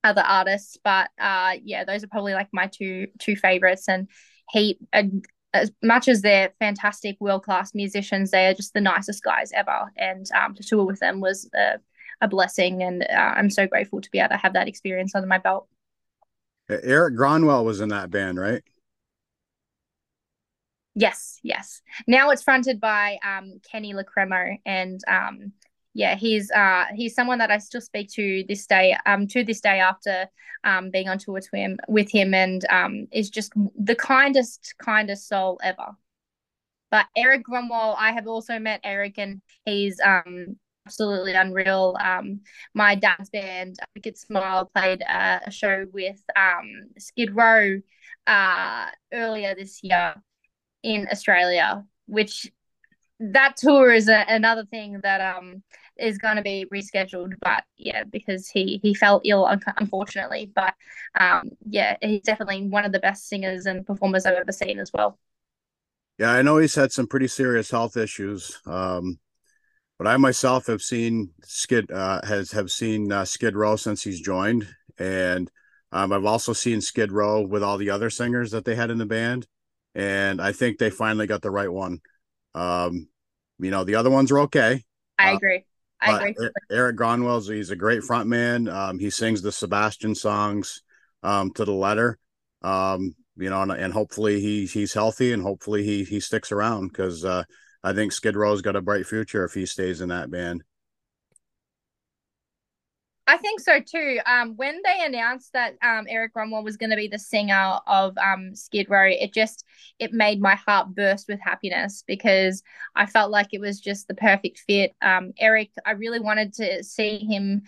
other 0.03 0.21
artists. 0.21 0.77
But 0.83 1.09
uh, 1.19 1.53
yeah, 1.63 1.83
those 1.83 2.03
are 2.03 2.07
probably 2.07 2.33
like 2.33 2.49
my 2.51 2.67
two 2.67 3.07
two 3.19 3.35
favorites. 3.35 3.87
And 3.87 4.09
Heat, 4.51 4.79
uh, 4.91 5.03
as 5.53 5.71
much 5.83 6.07
as 6.07 6.21
they're 6.21 6.53
fantastic 6.59 7.17
world 7.19 7.43
class 7.43 7.73
musicians, 7.73 8.31
they 8.31 8.47
are 8.47 8.53
just 8.53 8.73
the 8.73 8.81
nicest 8.81 9.23
guys 9.23 9.51
ever. 9.53 9.91
And 9.97 10.25
um, 10.31 10.55
to 10.55 10.63
tour 10.63 10.85
with 10.85 10.99
them 10.99 11.21
was 11.21 11.49
a, 11.55 11.79
a 12.21 12.27
blessing, 12.27 12.83
and 12.83 13.03
uh, 13.03 13.33
I'm 13.35 13.49
so 13.49 13.67
grateful 13.67 14.01
to 14.01 14.11
be 14.11 14.19
able 14.19 14.29
to 14.29 14.37
have 14.37 14.53
that 14.53 14.67
experience 14.67 15.15
under 15.15 15.27
my 15.27 15.37
belt. 15.37 15.67
Erik 16.69 17.15
Grönwall 17.15 17.65
was 17.65 17.81
in 17.81 17.89
that 17.89 18.09
band, 18.09 18.39
right? 18.39 18.63
Yes, 20.95 21.39
yes. 21.43 21.81
Now 22.07 22.29
it's 22.29 22.43
fronted 22.43 22.79
by 22.79 23.17
um, 23.25 23.59
Kenny 23.69 23.93
Leckremo, 23.93 24.57
and 24.65 25.01
um, 25.07 25.53
yeah, 25.93 26.15
he's 26.15 26.49
uh, 26.51 26.85
he's 26.95 27.13
someone 27.13 27.37
that 27.39 27.51
I 27.51 27.59
still 27.59 27.81
speak 27.81 28.11
to 28.13 28.43
this 28.47 28.65
day, 28.65 28.95
um, 29.05 29.27
to 29.27 29.43
this 29.43 29.61
day 29.61 29.79
after 29.79 30.27
um, 30.63 30.89
being 30.89 31.07
on 31.07 31.19
tour 31.19 31.35
with 31.35 31.49
him, 31.53 31.77
with 31.87 32.09
him, 32.11 32.33
and 32.33 32.65
um, 32.69 33.07
is 33.11 33.29
just 33.29 33.53
the 33.77 33.95
kindest, 33.95 34.73
kindest 34.79 35.27
soul 35.27 35.59
ever. 35.63 35.95
But 36.89 37.07
Erik 37.15 37.43
Grönwall, 37.45 37.95
I 37.97 38.11
have 38.11 38.27
also 38.27 38.59
met 38.59 38.81
Eric, 38.83 39.17
and 39.17 39.41
he's 39.65 39.99
um 40.03 40.57
absolutely 40.85 41.33
unreal. 41.33 41.95
Um, 41.99 42.41
my 42.73 42.95
dad's 42.95 43.29
band, 43.29 43.77
Wicked 43.95 44.17
Smile, 44.17 44.69
played 44.73 45.01
uh, 45.03 45.39
a 45.45 45.51
show 45.51 45.85
with 45.93 46.21
um 46.35 46.89
Skid 46.97 47.35
Row 47.35 47.79
uh 48.25 48.87
earlier 49.11 49.53
this 49.53 49.83
year 49.83 50.15
in 50.81 51.07
Australia, 51.11 51.85
which 52.07 52.51
that 53.19 53.55
tour 53.57 53.91
is 53.91 54.07
a, 54.09 54.25
another 54.27 54.65
thing 54.65 54.99
that 55.03 55.21
um 55.35 55.63
is 55.97 56.17
going 56.17 56.37
to 56.37 56.41
be 56.41 56.65
rescheduled 56.73 57.33
but 57.41 57.63
yeah 57.77 58.03
because 58.03 58.47
he 58.47 58.79
he 58.81 58.93
fell 58.93 59.21
ill 59.25 59.45
un- 59.45 59.61
unfortunately 59.77 60.51
but 60.53 60.73
um 61.19 61.51
yeah 61.67 61.95
he's 62.01 62.21
definitely 62.21 62.67
one 62.67 62.85
of 62.85 62.91
the 62.91 62.99
best 62.99 63.27
singers 63.27 63.65
and 63.65 63.85
performers 63.85 64.25
I've 64.25 64.35
ever 64.35 64.51
seen 64.51 64.79
as 64.79 64.91
well 64.93 65.19
Yeah, 66.19 66.31
I 66.31 66.41
know 66.41 66.57
he's 66.57 66.75
had 66.75 66.91
some 66.91 67.07
pretty 67.07 67.27
serious 67.27 67.71
health 67.71 67.97
issues. 67.97 68.59
Um, 68.65 69.19
but 69.97 70.07
I 70.07 70.17
myself 70.17 70.67
have 70.67 70.81
seen 70.81 71.31
Skid 71.43 71.91
uh, 71.91 72.21
has 72.25 72.51
have 72.51 72.71
seen 72.71 73.11
uh, 73.11 73.25
Skid 73.25 73.55
Row 73.55 73.75
since 73.75 74.03
he's 74.03 74.19
joined, 74.21 74.67
and 74.97 75.49
um, 75.91 76.11
I've 76.11 76.25
also 76.25 76.53
seen 76.53 76.81
Skid 76.81 77.11
Row 77.11 77.41
with 77.41 77.63
all 77.63 77.77
the 77.77 77.89
other 77.91 78.09
singers 78.09 78.51
that 78.51 78.65
they 78.65 78.75
had 78.75 78.91
in 78.91 78.97
the 78.97 79.05
band, 79.05 79.47
and 79.95 80.41
I 80.41 80.51
think 80.51 80.77
they 80.77 80.89
finally 80.89 81.27
got 81.27 81.41
the 81.41 81.51
right 81.51 81.71
one. 81.71 82.01
Um, 82.55 83.07
you 83.59 83.71
know, 83.71 83.83
the 83.83 83.95
other 83.95 84.09
ones 84.09 84.31
are 84.31 84.39
okay, 84.41 84.83
I 85.17 85.31
uh, 85.31 85.35
agree 85.35 85.65
I 86.05 86.29
agree 86.29 86.49
Erik 86.71 86.97
Grönwall's 86.97 87.47
he's 87.47 87.71
a 87.71 87.75
great 87.75 88.03
front 88.03 88.27
man. 88.27 88.67
Um, 88.67 88.99
he 88.99 89.09
sings 89.09 89.41
the 89.41 89.51
Sebastian 89.51 90.15
songs 90.15 90.81
um, 91.23 91.51
to 91.53 91.65
the 91.65 91.73
letter. 91.73 92.17
Um, 92.61 93.15
you 93.35 93.49
know, 93.49 93.61
and, 93.61 93.71
and 93.71 93.93
hopefully 93.93 94.39
he 94.39 94.65
he's 94.65 94.93
healthy 94.93 95.33
and 95.33 95.41
hopefully 95.41 95.83
he 95.83 96.03
he 96.03 96.19
sticks 96.19 96.51
around 96.51 96.89
because 96.89 97.25
uh, 97.25 97.43
I 97.83 97.93
think 97.93 98.11
Skid 98.11 98.35
Row's 98.35 98.61
got 98.61 98.75
a 98.75 98.81
bright 98.81 99.05
future 99.05 99.43
if 99.43 99.53
he 99.53 99.65
stays 99.65 100.01
in 100.01 100.09
that 100.09 100.29
band. 100.29 100.63
I 103.25 103.37
think 103.37 103.61
so 103.61 103.79
too. 103.79 104.19
Um, 104.25 104.57
when 104.57 104.81
they 104.83 105.05
announced 105.05 105.53
that 105.53 105.75
um, 105.81 106.07
Erik 106.09 106.33
Grönwall 106.33 106.63
was 106.63 106.75
going 106.75 106.89
to 106.89 106.97
be 106.97 107.07
the 107.07 107.17
singer 107.17 107.79
of 107.87 108.17
um, 108.17 108.53
Skid 108.53 108.89
Row, 108.89 109.07
it 109.07 109.33
just 109.33 109.63
it 109.97 110.11
made 110.11 110.41
my 110.41 110.55
heart 110.55 110.93
burst 110.93 111.29
with 111.29 111.39
happiness 111.39 112.03
because 112.05 112.63
I 112.95 113.05
felt 113.05 113.31
like 113.31 113.47
it 113.53 113.61
was 113.61 113.79
just 113.79 114.09
the 114.09 114.13
perfect 114.13 114.59
fit. 114.67 114.93
Um, 115.01 115.31
Eric, 115.39 115.71
I 115.85 115.91
really 115.91 116.19
wanted 116.19 116.53
to 116.55 116.83
see 116.83 117.19
him 117.19 117.63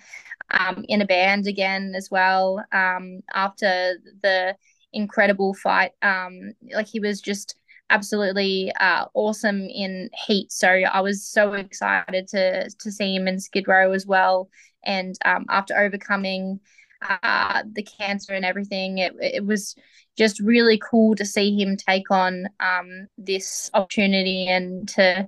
um, 0.49 0.83
in 0.89 1.01
a 1.01 1.05
band 1.05 1.47
again 1.47 1.93
as 1.95 2.11
well 2.11 2.61
um, 2.73 3.21
after 3.33 3.95
the 4.23 4.57
incredible 4.91 5.53
fight. 5.53 5.91
Um, 6.01 6.53
like 6.73 6.87
he 6.87 6.99
was 6.99 7.21
just 7.21 7.55
absolutely 7.89 8.71
uh, 8.79 9.05
awesome 9.13 9.61
in 9.61 10.09
Heat. 10.27 10.51
So 10.51 10.67
I 10.67 11.01
was 11.01 11.25
so 11.25 11.53
excited 11.53 12.27
to 12.29 12.69
to 12.69 12.91
see 12.91 13.15
him 13.15 13.27
in 13.27 13.39
Skid 13.39 13.67
Row 13.67 13.91
as 13.91 14.05
well 14.05 14.49
and 14.85 15.17
um, 15.25 15.45
after 15.49 15.77
overcoming 15.77 16.59
uh, 17.01 17.63
the 17.71 17.83
cancer 17.83 18.33
and 18.33 18.45
everything, 18.45 18.99
it, 18.99 19.13
it 19.19 19.45
was 19.45 19.75
just 20.17 20.39
really 20.39 20.79
cool 20.79 21.15
to 21.15 21.25
see 21.25 21.59
him 21.59 21.75
take 21.75 22.09
on 22.11 22.47
um, 22.59 23.07
this 23.17 23.69
opportunity 23.73 24.47
and 24.47 24.87
to, 24.89 25.27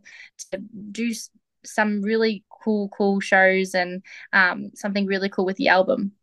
to 0.51 0.57
do 0.91 1.11
some 1.65 2.01
really 2.01 2.43
cool, 2.63 2.89
cool 2.89 3.19
shows 3.19 3.73
and 3.75 4.01
um, 4.33 4.71
something 4.75 5.05
really 5.05 5.29
cool 5.29 5.45
with 5.45 5.57
the 5.57 5.67
album. 5.67 6.13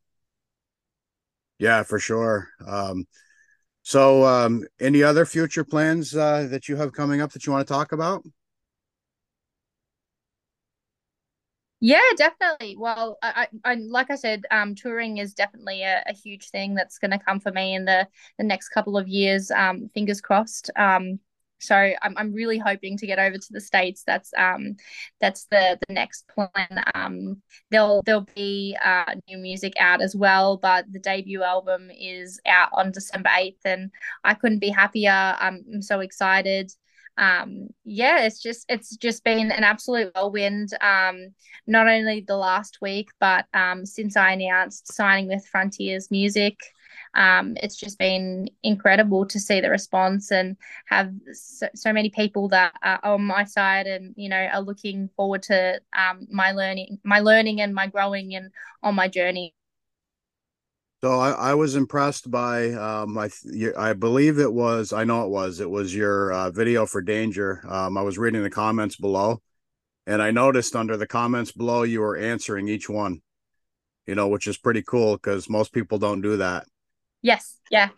Yeah, 1.59 1.83
for 1.83 1.99
sure. 1.99 2.49
Um, 2.67 3.07
so, 3.85 4.25
um, 4.27 4.65
any 4.81 5.03
other 5.05 5.27
future 5.27 5.65
plans 5.65 6.17
uh, 6.17 6.49
that 6.51 6.69
you 6.69 6.77
have 6.77 6.93
coming 6.93 7.21
up 7.21 7.33
that 7.33 7.47
you 7.47 7.53
want 7.53 7.67
to 7.69 7.73
talk 7.73 7.93
about? 7.93 8.25
Yeah, 11.81 12.01
definitely. 12.17 12.77
Well, 12.79 13.19
I, 13.23 13.49
I, 13.65 13.75
like 13.75 14.11
I 14.11 14.15
said, 14.15 14.45
um, 14.51 14.75
touring 14.75 15.19
is 15.19 15.35
definitely 15.35 15.83
a, 15.83 16.03
a 16.07 16.15
huge 16.15 16.49
thing 16.49 16.75
that's 16.75 16.99
going 16.99 17.11
to 17.11 17.19
come 17.19 17.41
for 17.41 17.53
me 17.53 17.75
in 17.75 17.85
the 17.85 18.09
the 18.39 18.45
next 18.45 18.71
couple 18.71 18.97
of 18.97 19.07
years. 19.07 19.51
Um, 19.51 19.91
fingers 19.93 20.21
crossed. 20.23 20.71
Um, 20.77 21.21
so 21.61 21.75
I'm 21.77 22.17
I'm 22.17 22.33
really 22.33 22.59
hoping 22.59 22.97
to 22.99 23.07
get 23.07 23.19
over 23.19 23.37
to 23.37 23.53
the 23.53 23.61
States. 23.61 24.03
That's 24.07 24.33
um 24.37 24.77
that's 25.21 25.47
the 25.47 25.79
the 25.87 25.95
next 25.95 26.29
plan. 26.29 26.85
Um, 26.95 27.43
there'll 27.71 28.03
there'll 28.05 28.29
be 28.35 28.77
uh 28.85 29.15
new 29.29 29.39
music 29.39 29.75
out 29.81 30.03
as 30.03 30.15
well, 30.15 30.57
but 30.57 30.87
the 30.91 30.99
debut 30.99 31.43
album 31.43 31.91
is 31.91 32.41
out 32.47 32.71
on 32.73 32.93
December 32.93 33.31
8th, 33.31 33.65
and 33.65 33.91
I 34.25 34.35
couldn't 34.35 34.61
be 34.61 34.71
happier. 34.71 35.37
I'm, 35.39 35.65
I'm 35.73 35.83
so 35.83 36.01
excited 36.01 36.73
um 37.17 37.69
yeah 37.85 38.25
it's 38.25 38.43
just 38.43 38.67
it's 38.69 38.97
just 38.97 39.23
been 39.23 39.53
an 39.53 39.63
absolute 39.63 40.13
whirlwind 40.15 40.71
um 40.81 41.29
not 41.67 41.87
only 41.87 42.25
the 42.27 42.37
last 42.37 42.79
week 42.83 43.09
but 43.21 43.45
um 43.55 43.87
since 43.87 44.17
i 44.17 44.33
announced 44.33 44.93
signing 44.93 45.29
with 45.29 45.47
frontiers 45.47 46.11
music 46.11 46.57
um 47.15 47.57
it's 47.63 47.77
just 47.77 47.99
been 47.99 48.49
incredible 48.63 49.27
to 49.27 49.39
see 49.41 49.61
the 49.61 49.71
response 49.71 50.31
and 50.33 50.57
have 50.87 51.13
so, 51.33 51.69
so 51.75 51.93
many 51.93 52.11
people 52.11 52.49
that 52.49 52.73
are 52.83 53.01
on 53.05 53.23
my 53.25 53.45
side 53.45 53.87
and 53.87 54.15
you 54.17 54.29
know 54.29 54.49
are 54.53 54.63
looking 54.63 55.09
forward 55.17 55.43
to 55.43 55.81
um 55.97 56.27
my 56.31 56.53
learning 56.53 56.99
my 57.05 57.21
learning 57.21 57.61
and 57.61 57.75
my 57.75 57.87
growing 57.87 58.35
and 58.35 58.51
on 58.83 58.95
my 58.95 59.09
journey 59.09 59.55
So 61.03 61.21
I, 61.21 61.51
I 61.51 61.55
was 61.55 61.77
impressed 61.77 62.31
by 62.31 62.73
um 62.73 63.19
I 63.19 63.29
I 63.77 63.93
believe 63.93 64.39
it 64.39 64.53
was 64.53 64.93
I 64.93 65.05
know 65.05 65.25
it 65.25 65.31
was 65.31 65.61
it 65.61 65.69
was 65.71 65.95
your 65.95 66.33
uh, 66.33 66.51
video 66.51 66.87
for 66.87 67.03
Danger. 67.03 67.63
Um, 67.69 67.99
I 67.99 68.03
was 68.03 68.17
reading 68.19 68.43
the 68.43 68.51
comments 68.51 68.97
below, 68.97 69.43
and 70.07 70.23
I 70.23 70.31
noticed 70.33 70.77
under 70.77 70.97
the 70.97 71.07
comments 71.07 71.53
below 71.53 71.83
you 71.85 72.01
were 72.01 72.17
answering 72.17 72.69
each 72.69 72.89
one. 72.89 73.23
You 74.07 74.15
know, 74.17 74.29
which 74.29 74.47
is 74.49 74.59
pretty 74.59 74.83
cool 74.83 75.17
because 75.17 75.51
most 75.51 75.73
people 75.73 75.99
don't 75.99 76.23
do 76.23 76.39
that. 76.39 76.67
Yes. 77.25 77.57
Yeah. 77.71 77.89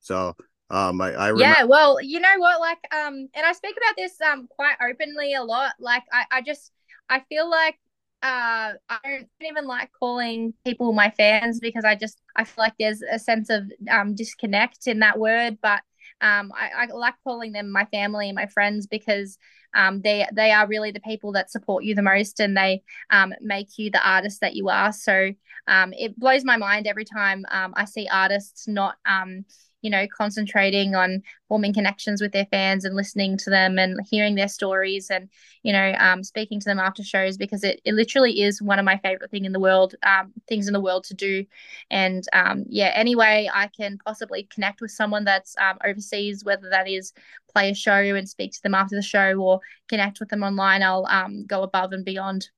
So 0.00 0.36
um, 0.70 1.00
I, 1.00 1.12
I 1.14 1.28
remember- 1.28 1.54
yeah. 1.54 1.64
Well, 1.64 1.98
you 2.02 2.20
know 2.20 2.34
what? 2.38 2.60
Like, 2.60 2.78
um, 2.94 3.28
and 3.34 3.46
I 3.46 3.52
speak 3.52 3.76
about 3.76 3.94
this 3.96 4.20
um 4.20 4.46
quite 4.48 4.76
openly 4.80 5.34
a 5.34 5.42
lot. 5.42 5.72
Like, 5.80 6.02
I, 6.12 6.24
I 6.30 6.42
just 6.42 6.70
I 7.08 7.20
feel 7.28 7.50
like 7.50 7.76
uh 8.22 8.72
I 8.90 8.98
don't 9.04 9.28
even 9.42 9.66
like 9.66 9.90
calling 9.98 10.52
people 10.64 10.92
my 10.92 11.10
fans 11.16 11.60
because 11.60 11.84
I 11.84 11.94
just 11.94 12.20
I 12.36 12.44
feel 12.44 12.64
like 12.64 12.74
there's 12.78 13.00
a 13.02 13.18
sense 13.18 13.48
of 13.48 13.64
um 13.90 14.14
disconnect 14.14 14.86
in 14.86 14.98
that 15.00 15.18
word, 15.18 15.58
but 15.62 15.80
um 16.20 16.52
I, 16.54 16.70
I 16.76 16.86
like 16.92 17.14
calling 17.24 17.52
them 17.52 17.70
my 17.72 17.86
family 17.86 18.28
and 18.28 18.36
my 18.36 18.46
friends 18.46 18.86
because 18.86 19.38
um 19.74 20.00
they 20.00 20.26
they 20.32 20.50
are 20.50 20.66
really 20.66 20.90
the 20.90 21.00
people 21.00 21.32
that 21.32 21.50
support 21.50 21.84
you 21.84 21.94
the 21.94 22.02
most 22.02 22.40
and 22.40 22.56
they 22.56 22.82
um 23.10 23.32
make 23.40 23.78
you 23.78 23.90
the 23.90 24.08
artist 24.08 24.40
that 24.40 24.54
you 24.54 24.68
are. 24.68 24.92
So 24.92 25.30
um 25.66 25.92
it 25.92 26.18
blows 26.18 26.44
my 26.44 26.56
mind 26.56 26.86
every 26.86 27.04
time 27.04 27.44
um 27.50 27.74
I 27.76 27.84
see 27.84 28.08
artists 28.10 28.66
not 28.68 28.96
um 29.06 29.44
you 29.82 29.90
know, 29.90 30.06
concentrating 30.16 30.94
on 30.94 31.22
forming 31.48 31.72
connections 31.72 32.20
with 32.20 32.32
their 32.32 32.46
fans 32.46 32.84
and 32.84 32.96
listening 32.96 33.36
to 33.38 33.50
them 33.50 33.78
and 33.78 33.98
hearing 34.10 34.34
their 34.34 34.48
stories 34.48 35.10
and, 35.10 35.28
you 35.62 35.72
know, 35.72 35.94
um, 35.98 36.22
speaking 36.24 36.60
to 36.60 36.64
them 36.64 36.78
after 36.78 37.02
shows 37.02 37.36
because 37.36 37.62
it, 37.64 37.80
it 37.84 37.94
literally 37.94 38.42
is 38.42 38.60
one 38.60 38.78
of 38.78 38.84
my 38.84 38.98
favorite 38.98 39.30
thing 39.30 39.44
in 39.44 39.52
the 39.52 39.60
world, 39.60 39.94
um, 40.02 40.32
things 40.48 40.66
in 40.66 40.72
the 40.72 40.80
world 40.80 41.04
to 41.04 41.14
do. 41.14 41.44
And 41.90 42.24
um, 42.32 42.64
yeah, 42.68 42.92
anyway, 42.94 43.48
I 43.52 43.68
can 43.68 43.98
possibly 44.04 44.44
connect 44.44 44.80
with 44.80 44.90
someone 44.90 45.24
that's 45.24 45.54
um, 45.60 45.78
overseas, 45.84 46.44
whether 46.44 46.70
that 46.70 46.88
is 46.88 47.12
play 47.52 47.70
a 47.70 47.74
show 47.74 47.92
and 47.92 48.28
speak 48.28 48.52
to 48.52 48.62
them 48.62 48.74
after 48.74 48.96
the 48.96 49.02
show 49.02 49.34
or 49.34 49.60
connect 49.88 50.20
with 50.20 50.28
them 50.28 50.42
online, 50.42 50.82
I'll 50.82 51.06
um, 51.06 51.44
go 51.46 51.62
above 51.62 51.92
and 51.92 52.04
beyond. 52.04 52.50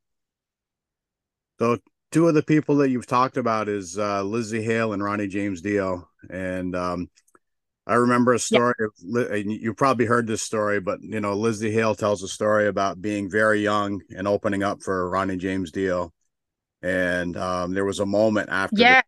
So 1.58 1.78
two 2.10 2.28
of 2.28 2.34
the 2.34 2.42
people 2.42 2.76
that 2.76 2.90
you've 2.90 3.06
talked 3.06 3.36
about 3.36 3.68
is 3.68 3.98
uh, 3.98 4.22
Lzzy 4.22 4.62
Hale 4.62 4.92
and 4.92 5.02
Ronnie 5.02 5.28
James 5.28 5.60
Dio, 5.60 6.08
and 6.28 6.74
um, 6.74 7.10
I 7.86 7.94
remember 7.94 8.34
a 8.34 8.38
story. 8.38 8.74
Yep. 8.78 9.30
Of, 9.30 9.46
you 9.46 9.74
probably 9.74 10.06
heard 10.06 10.26
this 10.26 10.42
story, 10.42 10.80
but 10.80 11.00
you 11.02 11.20
know, 11.20 11.36
Lzzy 11.36 11.72
Hale 11.72 11.94
tells 11.94 12.22
a 12.22 12.28
story 12.28 12.66
about 12.66 13.00
being 13.00 13.30
very 13.30 13.62
young 13.62 14.00
and 14.16 14.26
opening 14.26 14.62
up 14.62 14.82
for 14.82 15.08
Ronnie 15.08 15.36
James 15.36 15.70
Dio, 15.70 16.12
and 16.82 17.36
um, 17.36 17.72
there 17.72 17.84
was 17.84 18.00
a 18.00 18.06
moment 18.06 18.48
after 18.50 18.80
yeah. 18.80 19.02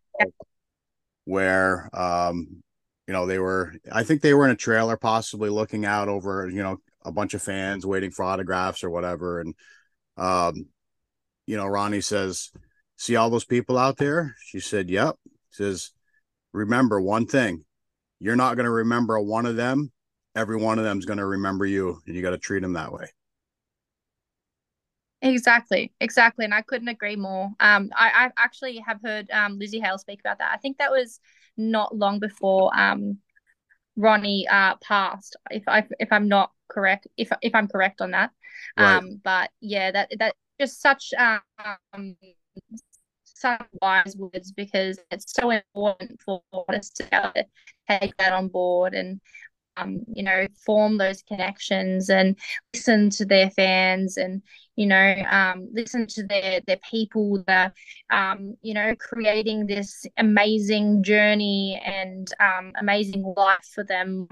where 1.25 1.89
um, 1.93 2.63
you 3.07 3.13
know 3.13 3.25
they 3.25 3.39
were. 3.39 3.73
I 3.91 4.03
think 4.03 4.21
they 4.21 4.33
were 4.33 4.45
in 4.45 4.51
a 4.51 4.55
trailer, 4.55 4.97
possibly 4.97 5.49
looking 5.49 5.85
out 5.85 6.07
over 6.07 6.49
you 6.49 6.63
know 6.63 6.77
a 7.05 7.11
bunch 7.11 7.33
of 7.33 7.43
fans 7.43 7.85
waiting 7.85 8.11
for 8.11 8.23
autographs 8.23 8.83
or 8.83 8.89
whatever, 8.89 9.41
and 9.41 9.55
um, 10.15 10.67
you 11.45 11.57
know, 11.57 11.67
Ronnie 11.67 12.01
says 12.01 12.51
see 12.97 13.15
all 13.15 13.29
those 13.29 13.45
people 13.45 13.77
out 13.77 13.97
there? 13.97 14.35
She 14.45 14.59
said, 14.59 14.89
Yep. 14.89 15.15
says, 15.49 15.91
Remember 16.51 17.01
one 17.01 17.25
thing. 17.25 17.65
You're 18.19 18.35
not 18.35 18.55
going 18.55 18.65
to 18.65 18.71
remember 18.71 19.19
one 19.19 19.45
of 19.45 19.55
them. 19.55 19.91
Every 20.35 20.55
one 20.55 20.79
of 20.79 20.85
them 20.85 20.97
is 20.99 21.05
going 21.05 21.17
to 21.17 21.25
remember 21.25 21.65
you, 21.65 21.99
and 22.07 22.15
you 22.15 22.21
got 22.21 22.31
to 22.31 22.37
treat 22.37 22.61
them 22.61 22.73
that 22.73 22.91
way. 22.91 23.07
Exactly, 25.21 25.93
exactly, 26.01 26.43
and 26.43 26.53
I 26.53 26.61
couldn't 26.61 26.89
agree 26.89 27.15
more. 27.15 27.49
Um, 27.59 27.89
I, 27.95 28.25
I 28.25 28.31
actually 28.43 28.77
have 28.79 28.99
heard 29.03 29.29
um, 29.31 29.59
Lzzy 29.59 29.81
Hale 29.81 29.97
speak 29.97 30.19
about 30.19 30.39
that. 30.39 30.51
I 30.53 30.57
think 30.57 30.77
that 30.77 30.91
was 30.91 31.19
not 31.55 31.95
long 31.95 32.19
before 32.19 32.71
um, 32.77 33.19
Ronnie 33.95 34.47
uh, 34.49 34.75
passed. 34.77 35.35
If 35.49 35.63
I 35.67 35.85
if 35.99 36.11
I'm 36.11 36.27
not 36.27 36.51
correct, 36.67 37.07
if 37.15 37.29
if 37.41 37.55
I'm 37.55 37.67
correct 37.67 38.01
on 38.01 38.11
that, 38.11 38.31
right. 38.77 38.97
um, 38.97 39.21
but 39.23 39.49
yeah, 39.61 39.91
that 39.91 40.11
that 40.19 40.35
just 40.59 40.81
such 40.81 41.13
um 41.17 42.15
such 43.23 43.61
wise 43.81 44.15
words 44.15 44.51
because 44.51 44.99
it's 45.11 45.33
so 45.33 45.49
important 45.51 46.19
for 46.25 46.41
us 46.69 46.89
to 46.91 47.33
take 47.89 48.15
that 48.17 48.33
on 48.33 48.47
board 48.47 48.93
and 48.93 49.19
um, 49.77 50.01
you 50.13 50.23
know, 50.23 50.47
form 50.65 50.97
those 50.97 51.21
connections 51.23 52.09
and 52.09 52.37
listen 52.73 53.09
to 53.11 53.25
their 53.25 53.49
fans 53.51 54.17
and, 54.17 54.41
you 54.75 54.85
know, 54.85 55.15
um, 55.29 55.69
listen 55.71 56.07
to 56.07 56.25
their 56.25 56.61
their 56.65 56.79
people 56.89 57.43
that, 57.47 57.73
um, 58.11 58.55
you 58.61 58.73
know, 58.73 58.95
creating 58.99 59.67
this 59.67 60.05
amazing 60.17 61.03
journey 61.03 61.81
and 61.85 62.27
um, 62.39 62.71
amazing 62.79 63.23
life 63.35 63.67
for 63.73 63.83
them. 63.83 64.27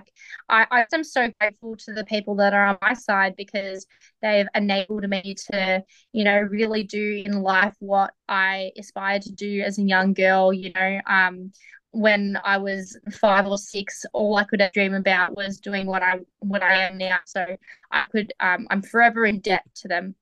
I, 0.50 0.66
I 0.72 0.86
am 0.94 1.04
so 1.04 1.32
grateful 1.40 1.76
to 1.78 1.94
the 1.94 2.06
people 2.06 2.36
that 2.36 2.54
are 2.54 2.68
on 2.68 2.78
my 2.82 2.94
side 2.94 3.36
because 3.36 3.86
they've 4.22 4.48
enabled 4.56 5.08
me 5.08 5.36
to, 5.52 5.84
you 6.14 6.24
know, 6.24 6.40
really 6.40 6.84
do 6.84 7.24
in 7.26 7.42
life 7.42 7.76
what 7.80 8.14
I 8.28 8.72
aspired 8.78 9.24
to 9.24 9.32
do 9.32 9.62
as 9.62 9.78
a 9.78 9.84
young 9.84 10.14
girl. 10.14 10.54
You 10.54 10.72
know, 10.74 11.02
um, 11.08 11.52
when 11.92 12.38
I 12.44 12.58
was 12.58 12.98
five 13.12 13.46
or 13.46 13.58
six, 13.58 14.06
all 14.14 14.38
I 14.38 14.44
could 14.46 14.62
dream 14.74 14.94
about 14.94 15.36
was 15.36 15.60
doing 15.60 15.86
what 15.86 16.02
I 16.02 16.20
what 16.40 16.64
I 16.64 16.84
am 16.84 16.98
now. 16.98 17.20
So 17.26 17.46
I 17.92 18.06
could 18.12 18.34
um, 18.40 18.68
I'm 18.70 18.82
forever 18.82 19.26
in 19.26 19.40
debt 19.40 19.64
to 19.76 19.88
them. 19.88 20.16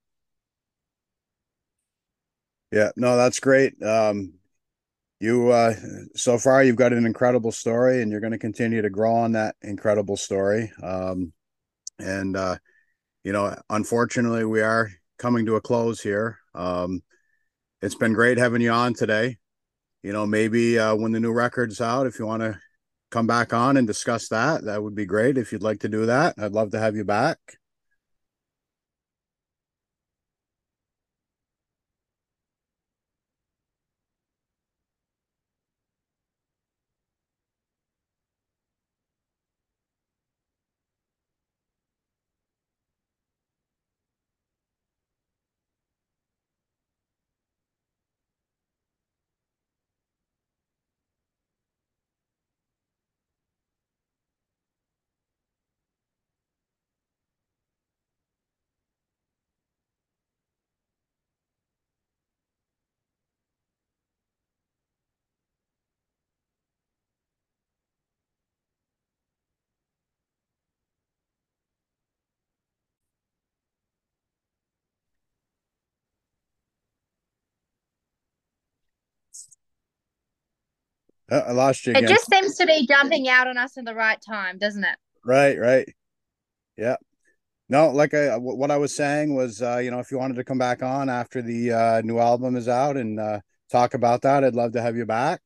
Yeah, 2.72 2.90
no, 2.96 3.18
that's 3.18 3.40
great. 3.40 3.82
Um, 3.82 4.34
you 5.20 5.50
uh, 5.50 5.74
so 6.16 6.38
far 6.38 6.64
you've 6.64 6.76
got 6.76 6.94
an 6.94 7.06
incredible 7.06 7.52
story, 7.52 8.02
and 8.02 8.12
you're 8.12 8.22
going 8.22 8.32
to 8.32 8.40
continue 8.40 8.82
to 8.82 8.90
grow 8.90 9.14
on 9.14 9.34
that 9.34 9.56
incredible 9.62 10.18
story. 10.18 10.72
Um, 10.82 11.34
and 12.00 12.36
uh, 12.36 12.58
you 13.24 13.34
know, 13.34 13.56
unfortunately, 13.70 14.46
we 14.46 14.62
are 14.62 14.90
coming 15.18 15.46
to 15.46 15.56
a 15.56 15.62
close 15.62 16.02
here. 16.02 16.40
Um, 16.56 17.04
it's 17.82 17.96
been 17.96 18.14
great 18.14 18.38
having 18.38 18.62
you 18.62 18.72
on 18.72 18.94
today 18.94 19.39
you 20.04 20.14
know, 20.14 20.26
maybe 20.26 20.80
uh, 20.80 20.96
when 20.96 21.12
the 21.12 21.20
new 21.20 21.32
record's 21.32 21.82
out, 21.82 22.08
if 22.08 22.20
you 22.20 22.26
want 22.26 22.42
to 22.42 22.60
come 23.12 23.28
back 23.28 23.54
on 23.54 23.78
and 23.78 23.88
discuss 23.88 24.30
that, 24.30 24.64
that 24.66 24.82
would 24.82 24.96
be 24.96 25.06
great. 25.06 25.38
If 25.38 25.52
you'd 25.52 25.64
like 25.64 25.80
to 25.82 25.90
do 25.90 26.06
that, 26.06 26.36
I'd 26.38 26.54
love 26.54 26.72
to 26.72 26.80
have 26.80 26.96
you 26.96 27.04
back. 27.04 27.59
Uh, 81.32 81.44
I 81.48 81.52
lost 81.52 81.86
you 81.86 81.92
again. 81.92 82.06
It 82.06 82.08
just 82.08 82.30
seems 82.32 82.56
to 82.56 82.66
be 82.66 82.88
jumping 82.88 83.28
out 83.30 83.48
on 83.48 83.58
us 83.58 83.78
in 83.78 83.86
the 83.86 83.96
right 83.96 84.20
time, 84.22 84.58
doesn't 84.58 84.84
it? 84.84 84.96
Right, 85.26 85.60
right. 85.60 85.88
Yeah. 86.78 86.96
No, 87.68 87.92
like 87.92 88.16
I 88.16 88.36
what 88.38 88.72
I 88.72 88.78
was 88.78 88.96
saying 88.96 89.36
was, 89.36 89.62
uh, 89.62 89.78
you 89.78 89.92
know, 89.92 90.00
if 90.00 90.10
you 90.10 90.18
wanted 90.18 90.36
to 90.38 90.44
come 90.44 90.58
back 90.58 90.82
on 90.82 91.08
after 91.08 91.42
the 91.42 91.72
uh, 91.72 92.02
new 92.02 92.18
album 92.18 92.56
is 92.56 92.68
out 92.68 92.98
and 92.98 93.20
uh, 93.20 93.42
talk 93.72 93.94
about 93.94 94.24
that, 94.24 94.44
I'd 94.44 94.56
love 94.56 94.74
to 94.74 94.82
have 94.82 94.96
you 94.96 95.06
back. 95.06 95.42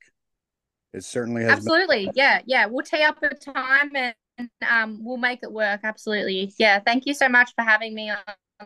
It 0.94 1.04
certainly 1.04 1.44
has. 1.44 1.58
Absolutely, 1.58 2.06
been- 2.06 2.14
yeah, 2.16 2.42
yeah. 2.46 2.66
We'll 2.68 2.86
tee 2.86 3.02
up 3.02 3.22
a 3.24 3.36
time 3.36 3.92
and 3.96 4.50
um, 4.70 5.00
we'll 5.04 5.18
make 5.18 5.40
it 5.44 5.52
work. 5.52 5.82
Absolutely, 5.84 6.54
yeah. 6.58 6.80
Thank 6.80 7.06
you 7.06 7.14
so 7.14 7.28
much 7.28 7.52
for 7.56 7.64
having 7.64 7.94
me 7.94 8.10
on 8.10 8.18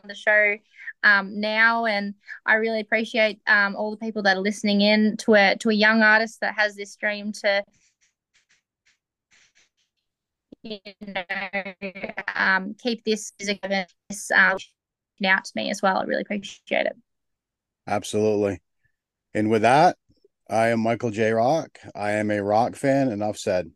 the 0.06 0.16
show 0.16 0.56
um, 1.04 1.40
now, 1.40 1.86
and 1.86 2.14
I 2.46 2.56
really 2.56 2.80
appreciate 2.80 3.40
um, 3.48 3.76
all 3.76 3.92
the 3.92 3.98
people 3.98 4.24
that 4.24 4.38
are 4.38 4.42
listening 4.42 4.82
in 4.82 5.18
to 5.18 5.36
a 5.36 5.56
to 5.58 5.70
a 5.70 5.74
young 5.74 6.02
artist 6.02 6.42
that 6.42 6.56
has 6.58 6.76
this 6.76 6.96
dream 6.96 7.32
to 7.44 7.64
you 10.64 10.80
know 11.02 11.24
um, 12.36 12.76
keep 12.82 13.04
this 13.04 13.32
music 13.40 13.62
this 14.10 14.32
um, 14.32 14.58
out 15.26 15.46
to 15.46 15.52
me 15.56 15.70
as 15.70 15.82
well. 15.82 15.98
I 15.98 16.04
really 16.04 16.24
appreciate 16.24 16.88
it. 16.88 16.96
Absolutely, 17.86 18.62
and 19.34 19.50
with 19.50 19.62
that, 19.62 19.98
I 20.50 20.68
am 20.70 20.82
Michael 20.82 21.12
J. 21.12 21.32
Rock. 21.32 21.80
I 21.96 22.12
am 22.14 22.32
a 22.32 22.44
rock 22.44 22.76
fan. 22.76 23.10
Enough 23.12 23.38
said. 23.38 23.72